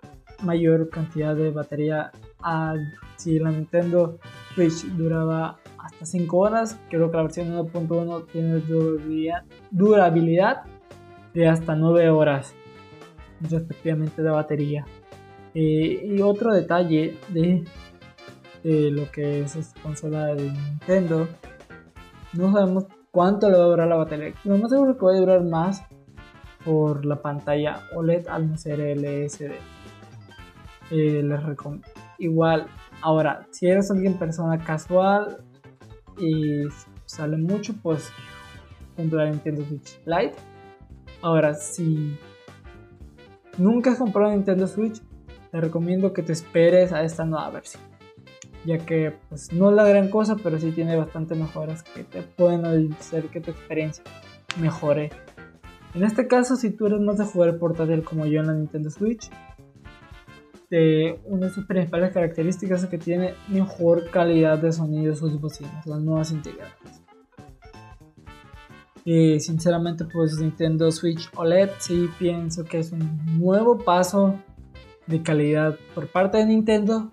mayor 0.43 0.89
cantidad 0.89 1.36
de 1.36 1.51
batería. 1.51 2.11
Ah, 2.41 2.75
si 3.15 3.39
la 3.39 3.51
Nintendo 3.51 4.19
Switch 4.53 4.84
duraba 4.97 5.57
hasta 5.77 6.05
5 6.05 6.38
horas, 6.38 6.79
creo 6.89 7.09
que 7.09 7.17
la 7.17 7.23
versión 7.23 7.47
1.1 7.51 8.25
tiene 8.31 8.55
durabilidad, 8.59 9.43
durabilidad 9.71 10.63
de 11.34 11.47
hasta 11.47 11.75
9 11.75 12.09
horas 12.09 12.53
respectivamente 13.41 14.21
de 14.21 14.29
batería. 14.29 14.86
Eh, 15.53 16.01
y 16.05 16.21
otro 16.21 16.53
detalle 16.53 17.17
de, 17.29 17.63
lo 18.63 19.11
que 19.11 19.41
es 19.41 19.55
esta 19.55 19.81
consola 19.81 20.27
de 20.36 20.51
Nintendo, 20.51 21.27
no 22.34 22.51
sabemos 22.51 22.86
cuánto 23.11 23.49
le 23.49 23.57
va 23.57 23.65
a 23.65 23.67
durar 23.67 23.88
la 23.88 23.95
batería. 23.95 24.34
Lo 24.43 24.57
más 24.57 24.69
seguro 24.69 24.97
que 24.97 25.05
va 25.05 25.11
a 25.11 25.19
durar 25.19 25.43
más 25.43 25.84
por 26.66 27.05
la 27.05 27.22
pantalla 27.22 27.88
OLED 27.95 28.28
al 28.28 28.49
no 28.49 28.57
ser 28.57 28.80
LSD. 28.80 29.51
Eh, 30.91 31.24
les 31.24 31.39
Igual, 32.20 32.68
ahora, 33.01 33.47
si 33.51 33.68
eres 33.68 33.89
alguien 33.91 34.14
persona 34.18 34.57
casual 34.64 35.43
y 36.18 36.64
sale 37.05 37.38
mucho, 37.38 37.74
pues 37.82 38.11
comprar 38.95 39.30
Nintendo 39.30 39.66
Switch 39.66 39.99
Lite. 40.05 40.36
Ahora, 41.22 41.53
si 41.53 42.18
nunca 43.57 43.91
has 43.91 43.97
comprado 43.97 44.32
Nintendo 44.32 44.68
Switch, 44.68 45.01
te 45.51 45.61
recomiendo 45.61 46.14
que 46.14 46.24
te 46.24 46.34
esperes 46.34 46.91
a 46.91 47.03
esta 47.03 47.26
nueva 47.26 47.49
versión. 47.49 47.84
Ya 48.66 48.78
que 48.78 49.14
pues 49.30 49.51
no 49.51 49.70
es 49.70 49.76
la 49.76 49.84
gran 49.84 50.09
cosa, 50.09 50.36
pero 50.41 50.57
sí 50.57 50.72
tiene 50.72 50.95
bastante 50.95 51.36
mejoras 51.36 51.84
que 51.84 52.03
te 52.03 52.22
pueden 52.22 52.93
hacer 52.93 53.26
que 53.26 53.41
tu 53.41 53.51
experiencia 53.51 54.03
mejore. 54.59 55.11
En 55.95 56.03
este 56.03 56.27
caso, 56.27 56.55
si 56.55 56.71
tú 56.71 56.87
eres 56.87 56.99
más 57.01 57.17
de 57.17 57.25
jugar 57.25 57.57
portátil 57.57 58.03
como 58.03 58.25
yo 58.25 58.39
en 58.39 58.47
la 58.47 58.53
Nintendo 58.53 58.89
Switch, 58.89 59.29
una 61.25 61.47
de 61.47 61.53
sus 61.53 61.65
principales 61.65 62.11
características 62.11 62.83
es 62.83 62.89
que 62.89 62.97
tiene 62.97 63.35
mejor 63.47 64.09
calidad 64.09 64.57
de 64.57 64.71
sonido 64.71 65.15
sus 65.15 65.39
bocinas, 65.39 65.85
las 65.85 66.01
nuevas 66.01 66.31
integradas. 66.31 66.73
Y 69.05 69.39
sinceramente, 69.39 70.05
pues 70.05 70.39
Nintendo 70.39 70.91
Switch 70.91 71.29
OLED 71.35 71.69
sí 71.77 72.09
pienso 72.17 72.63
que 72.63 72.79
es 72.79 72.91
un 72.91 73.37
nuevo 73.37 73.77
paso 73.77 74.39
de 75.05 75.21
calidad 75.21 75.77
por 75.93 76.07
parte 76.07 76.37
de 76.39 76.45
Nintendo, 76.45 77.11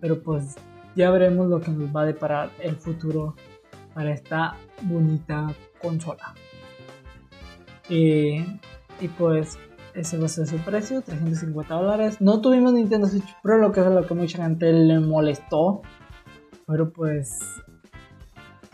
pero 0.00 0.22
pues 0.22 0.54
ya 0.96 1.10
veremos 1.10 1.48
lo 1.48 1.60
que 1.60 1.72
nos 1.72 1.94
va 1.94 2.02
a 2.02 2.06
deparar 2.06 2.50
el 2.60 2.76
futuro 2.76 3.34
para 3.92 4.12
esta 4.12 4.56
bonita 4.82 5.48
consola. 5.82 6.34
Y, 7.88 8.42
pues 9.18 9.58
ese 9.94 10.18
va 10.18 10.26
a 10.26 10.28
ser 10.28 10.46
su 10.46 10.56
precio, 10.58 11.02
350 11.02 11.74
dólares. 11.74 12.20
No 12.20 12.40
tuvimos 12.40 12.72
Nintendo 12.72 13.06
Switch 13.06 13.36
Pro, 13.42 13.58
lo 13.58 13.72
que 13.72 13.80
es 13.80 13.86
lo 13.86 14.06
que 14.06 14.14
mucha 14.14 14.42
gente 14.42 14.72
le 14.72 14.98
molestó. 15.00 15.82
Pero 16.66 16.90
pues 16.90 17.38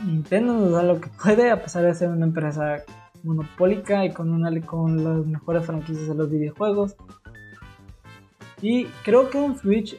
Nintendo 0.04 0.54
nos 0.54 0.72
da 0.72 0.82
lo 0.82 1.00
que 1.00 1.08
puede, 1.22 1.50
a 1.50 1.62
pesar 1.62 1.84
de 1.84 1.94
ser 1.94 2.08
una 2.08 2.26
empresa 2.26 2.84
monopólica 3.22 4.04
y 4.04 4.12
con, 4.12 4.32
una, 4.32 4.50
con 4.64 5.04
las 5.04 5.26
mejores 5.26 5.66
franquicias 5.66 6.08
de 6.08 6.14
los 6.14 6.30
videojuegos. 6.30 6.96
Y 8.62 8.84
creo 9.04 9.30
que 9.30 9.38
un 9.38 9.58
Switch 9.58 9.96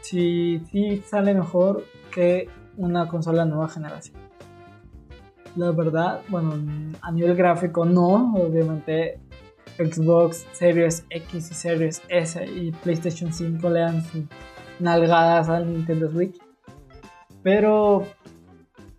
sí, 0.00 0.62
sí 0.70 1.02
sale 1.06 1.34
mejor 1.34 1.84
que 2.10 2.48
una 2.76 3.08
consola 3.08 3.44
nueva 3.44 3.68
generación. 3.68 4.19
La 5.56 5.72
verdad, 5.72 6.22
bueno, 6.28 6.54
a 7.02 7.10
nivel 7.10 7.34
gráfico 7.34 7.84
no, 7.84 8.34
obviamente 8.34 9.18
Xbox 9.78 10.46
Series 10.52 11.04
X 11.10 11.50
y 11.50 11.54
Series 11.54 12.02
S 12.08 12.44
y 12.44 12.70
PlayStation 12.70 13.32
5 13.32 13.68
le 13.70 13.80
dan 13.80 14.04
sus 14.04 14.24
nalgadas 14.78 15.48
al 15.48 15.72
Nintendo 15.72 16.08
Switch. 16.10 16.38
Pero 17.42 18.06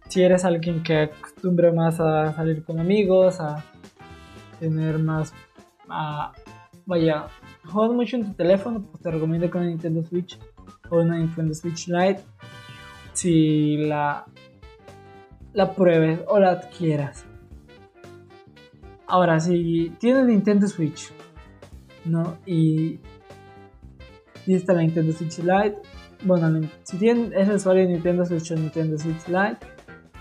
si 0.10 0.24
eres 0.24 0.44
alguien 0.44 0.84
que 0.84 1.04
acostumbre 1.04 1.72
más 1.72 2.00
a 2.00 2.34
salir 2.34 2.64
con 2.66 2.80
amigos, 2.80 3.40
a 3.40 3.64
tener 4.60 5.00
más, 5.00 5.34
a, 5.88 6.34
vaya, 6.86 7.28
juegas 7.66 7.96
mucho 7.96 8.18
en 8.18 8.26
tu 8.26 8.34
teléfono, 8.34 8.82
pues 8.82 9.02
te 9.02 9.12
recomiendo 9.12 9.50
con 9.50 9.62
una 9.62 9.70
Nintendo 9.70 10.04
Switch 10.04 10.38
o 10.90 11.00
una 11.00 11.18
Nintendo 11.18 11.54
Switch 11.54 11.88
Lite 11.88 12.22
si 13.14 13.78
la, 13.78 14.26
la 15.54 15.74
pruebes 15.74 16.22
o 16.28 16.40
la 16.40 16.52
adquieras. 16.52 17.26
Ahora, 19.08 19.40
si 19.40 19.94
tienes 20.00 20.26
Nintendo 20.26 20.68
Switch, 20.68 21.12
¿no? 22.06 22.38
Y, 22.46 23.00
y 24.46 24.56
está 24.56 24.74
la 24.74 24.82
Nintendo 24.82 25.12
Switch 25.14 25.40
Lite, 25.40 25.78
bueno, 26.24 26.68
si 26.84 26.98
tienes, 26.98 27.34
es 27.34 27.50
usuario 27.50 27.84
de 27.84 27.94
Nintendo 27.94 28.26
Switch 28.26 28.52
o 28.52 28.56
Nintendo 28.56 28.98
Switch 28.98 29.28
Lite, 29.28 29.66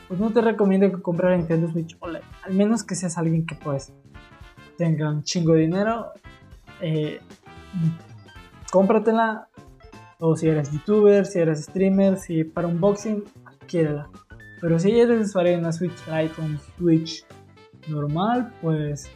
pues 0.09 0.18
no 0.18 0.33
te 0.33 0.41
recomiendo 0.41 0.91
que 0.91 1.01
compres 1.01 1.39
Nintendo 1.39 1.70
Switch 1.70 1.97
OLED. 2.01 2.22
Al 2.43 2.55
menos 2.55 2.83
que 2.83 2.97
seas 2.97 3.16
alguien 3.16 3.47
que 3.47 3.55
pues 3.55 3.93
tenga 4.76 5.09
un 5.11 5.22
chingo 5.22 5.53
de 5.53 5.61
dinero 5.61 6.12
eh, 6.81 7.20
cómpratela. 8.72 9.49
O 10.18 10.37
si 10.37 10.49
eres 10.49 10.70
youtuber, 10.70 11.24
si 11.24 11.39
eres 11.39 11.64
streamer, 11.64 12.18
si 12.18 12.45
para 12.45 12.68
unboxing, 12.68 13.24
adquiérela. 13.47 14.11
Pero 14.61 14.78
si 14.78 14.98
eres 14.98 15.28
usuario 15.28 15.52
de 15.52 15.58
una 15.58 15.72
Switch 15.72 16.06
Lite 16.06 16.40
o 16.40 16.44
un 16.44 16.58
Switch 16.76 17.24
normal, 17.88 18.52
pues 18.61 19.11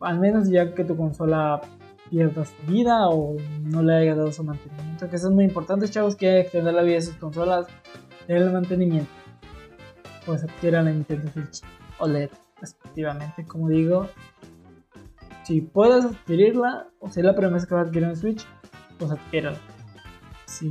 al 0.00 0.18
menos 0.18 0.48
ya 0.48 0.74
que 0.74 0.84
tu 0.84 0.96
consola 0.96 1.60
pierda 2.10 2.44
su 2.44 2.54
vida 2.66 3.08
o 3.08 3.36
no 3.62 3.82
le 3.82 3.94
haya 3.94 4.14
dado 4.14 4.30
su 4.32 4.44
mantenimiento, 4.44 5.08
que 5.08 5.16
eso 5.16 5.28
es 5.28 5.34
muy 5.34 5.44
importante, 5.44 5.88
chavos, 5.88 6.14
que 6.14 6.40
extender 6.40 6.74
la 6.74 6.82
vida 6.82 6.96
de 6.96 7.02
sus 7.02 7.16
consolas, 7.16 7.66
el 8.28 8.50
mantenimiento, 8.52 9.10
pues 10.26 10.44
adquiera 10.44 10.82
la 10.82 10.90
Nintendo 10.90 11.30
Switch 11.32 11.62
OLED, 11.98 12.30
respectivamente, 12.60 13.46
como 13.46 13.68
digo, 13.68 14.08
si 15.44 15.60
puedes 15.62 16.04
adquirirla, 16.04 16.88
o 17.00 17.10
si 17.10 17.22
la 17.22 17.32
primera 17.32 17.54
vez 17.54 17.66
que 17.66 17.74
vas 17.74 17.84
a 17.84 17.86
adquirir 17.88 18.08
un 18.08 18.16
Switch, 18.16 18.44
pues 18.98 19.10
adquiérala. 19.10 19.58
Si 20.52 20.70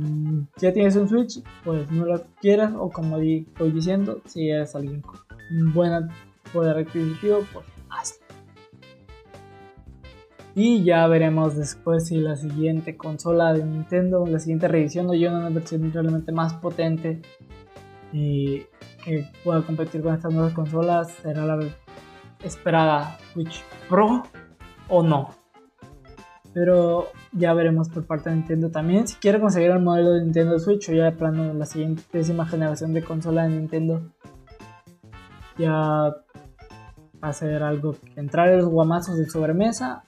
ya 0.58 0.72
tienes 0.72 0.94
un 0.94 1.08
Switch, 1.08 1.42
pues 1.64 1.90
no 1.90 2.06
lo 2.06 2.14
adquieras, 2.14 2.72
o 2.78 2.88
como 2.88 3.18
estoy 3.18 3.72
diciendo, 3.72 4.20
si 4.26 4.48
eres 4.48 4.76
alguien 4.76 5.00
con 5.00 5.18
un 5.50 5.74
buen 5.74 6.08
poder 6.52 6.76
adquisitivo, 6.76 7.40
pues 7.52 7.66
hazlo. 7.90 8.24
Y 10.54 10.84
ya 10.84 11.04
veremos 11.08 11.56
después 11.56 12.06
si 12.06 12.18
la 12.18 12.36
siguiente 12.36 12.96
consola 12.96 13.52
de 13.52 13.64
Nintendo, 13.64 14.24
la 14.24 14.38
siguiente 14.38 14.68
revisión, 14.68 15.10
o 15.10 15.14
yo 15.14 15.30
una 15.30 15.48
versión 15.48 15.92
realmente 15.92 16.30
más 16.30 16.54
potente 16.54 17.20
y 18.12 18.62
que 19.04 19.26
pueda 19.42 19.62
competir 19.62 20.00
con 20.00 20.14
estas 20.14 20.32
nuevas 20.32 20.52
consolas 20.52 21.10
será 21.22 21.44
la 21.44 21.58
esperada 22.44 23.18
Switch 23.32 23.64
Pro 23.88 24.22
o 24.88 25.02
no. 25.02 25.41
Pero 26.54 27.08
ya 27.32 27.54
veremos 27.54 27.88
por 27.88 28.06
parte 28.06 28.30
de 28.30 28.36
Nintendo 28.36 28.70
también. 28.70 29.08
Si 29.08 29.16
quiere 29.16 29.40
conseguir 29.40 29.70
el 29.70 29.80
modelo 29.80 30.12
de 30.12 30.22
Nintendo 30.22 30.58
Switch 30.58 30.88
o 30.90 30.92
ya 30.92 31.04
de 31.04 31.12
plano 31.12 31.54
la 31.54 31.64
siguiente 31.64 32.02
décima 32.12 32.46
generación 32.46 32.92
de 32.92 33.02
consola 33.02 33.44
de 33.44 33.50
Nintendo, 33.50 34.02
ya 35.56 35.72
va 37.22 37.28
a 37.28 37.32
ser 37.32 37.62
algo 37.62 37.94
entrar 38.16 38.50
en 38.50 38.58
los 38.58 38.68
guamazos 38.68 39.16
de 39.16 39.28
sobremesa. 39.28 40.04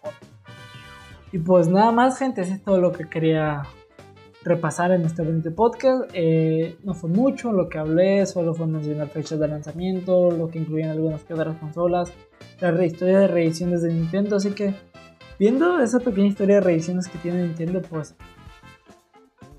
Y 1.33 1.39
pues 1.39 1.69
nada 1.69 1.93
más, 1.93 2.19
gente, 2.19 2.43
es 2.43 2.63
todo 2.63 2.81
lo 2.81 2.93
que 2.93 3.09
quería 3.09 3.63
repasar 4.45 4.93
en 4.93 5.03
este 5.03 5.23
bonito 5.23 5.53
podcast. 5.55 6.11
Eh, 6.13 6.77
no 6.85 6.95
fue 6.95 7.11
mucho 7.11 7.53
lo 7.53 7.69
que 7.69 7.79
hablé, 7.79 8.27
solo 8.27 8.55
fue 8.55 8.67
mencionar 8.67 9.09
fechas 9.09 9.41
de 9.41 9.49
lanzamiento, 9.49 10.31
lo 10.31 10.49
que 10.49 10.59
incluían 10.59 10.91
algunas 10.91 11.25
que 11.25 11.35
otras 11.35 11.57
consolas, 11.57 12.13
la 12.61 12.85
historia 12.85 13.19
de 13.19 13.29
reediciones 13.29 13.83
de 13.83 13.93
Nintendo. 13.93 14.37
Así 14.37 14.53
que, 14.53 14.75
viendo 15.45 15.79
esa 15.79 16.01
pequeña 16.01 16.29
historia 16.29 16.55
de 16.55 16.61
reediciones 16.63 17.07
que 17.07 17.19
tiene 17.19 17.43
Nintendo, 17.43 17.83
pues 17.83 18.17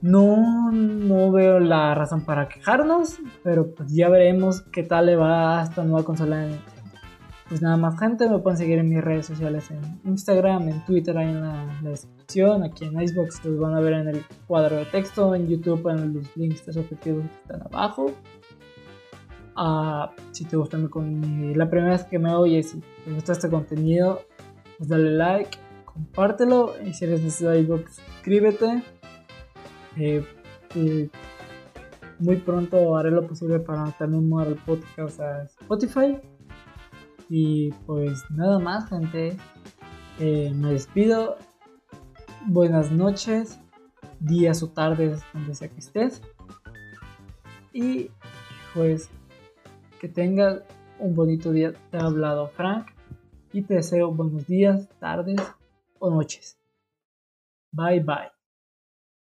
No, 0.02 0.72
no 0.72 1.32
veo 1.32 1.60
la 1.60 1.94
razón 1.94 2.26
para 2.26 2.50
quejarnos, 2.50 3.20
pero 3.44 3.72
pues 3.76 3.94
ya 3.94 4.10
veremos 4.10 4.64
qué 4.72 4.82
tal 4.82 5.06
le 5.06 5.16
va 5.16 5.60
a 5.60 5.64
esta 5.64 5.84
nueva 5.84 6.04
consola. 6.04 6.48
Pues 7.48 7.62
nada 7.62 7.78
más 7.78 8.00
gente, 8.00 8.28
me 8.28 8.40
pueden 8.40 8.58
seguir 8.58 8.80
en 8.80 8.90
mis 8.90 9.04
redes 9.04 9.28
sociales 9.28 9.70
en 9.70 10.02
Instagram, 10.06 10.70
en 10.70 10.84
Twitter, 10.86 11.16
ahí 11.20 11.30
en 11.30 11.42
la, 11.42 11.68
descripción, 11.84 12.64
aquí 12.64 12.86
en 12.86 13.00
Icebox 13.00 13.46
los 13.46 13.60
van 13.60 13.76
a 13.76 13.80
ver 13.80 13.94
en 13.94 14.08
el 14.08 14.26
cuadro 14.48 14.78
de 14.78 14.86
texto, 14.86 15.36
en 15.36 15.48
YouTube 15.48 15.88
en 15.90 16.16
los 16.16 16.36
links 16.36 16.66
respectivos 16.66 17.26
que 17.26 17.54
están 17.54 17.62
abajo. 17.62 18.12
Ah, 19.56 20.12
si 20.32 20.46
te 20.46 20.58
gusta 20.58 20.80
mi, 20.80 21.54
la 21.54 21.70
primera 21.70 21.92
vez 21.92 22.06
que 22.06 22.18
me 22.18 22.34
oyes, 22.34 22.72
si 22.72 22.82
te 23.06 23.12
gusta 23.14 23.34
este 23.34 23.50
contenido, 23.50 24.22
pues 24.78 24.90
dale 24.90 25.12
like, 25.12 25.58
compártelo 25.96 26.76
y 26.86 26.94
si 26.94 27.06
eres 27.06 27.42
iBox, 27.42 27.96
suscríbete. 27.96 28.84
Eh, 29.98 30.24
muy 32.20 32.36
pronto 32.38 32.98
haré 32.98 33.12
lo 33.12 33.26
posible 33.26 33.60
para 33.60 33.92
también 33.92 34.28
mover 34.28 34.50
el 34.50 34.56
podcast 34.56 35.20
a 35.22 35.44
Spotify. 35.44 36.20
Y 37.30 37.72
pues 37.88 38.24
nada 38.30 38.60
más, 38.60 38.90
gente. 38.90 39.38
Eh, 40.20 40.52
me 40.54 40.74
despido. 40.74 41.38
Buenas 42.46 42.92
noches, 42.92 43.60
días 44.20 44.62
o 44.62 44.70
tardes, 44.70 45.22
donde 45.34 45.56
sea 45.56 45.70
que 45.70 45.80
estés. 45.80 46.22
Y 47.74 48.12
pues 48.74 49.10
que 50.00 50.10
tengas 50.10 50.62
un 51.00 51.16
bonito 51.16 51.52
día. 51.52 51.74
Te 51.90 51.98
ha 51.98 52.06
hablado 52.06 52.50
Frank 52.50 52.88
y 53.54 53.62
te 53.64 53.76
deseo 53.76 54.12
buenos 54.12 54.46
días, 54.46 54.88
tardes 55.00 55.42
o 56.00 56.10
noches. 56.10 56.56
Bye 57.74 58.00
bye. 58.00 58.35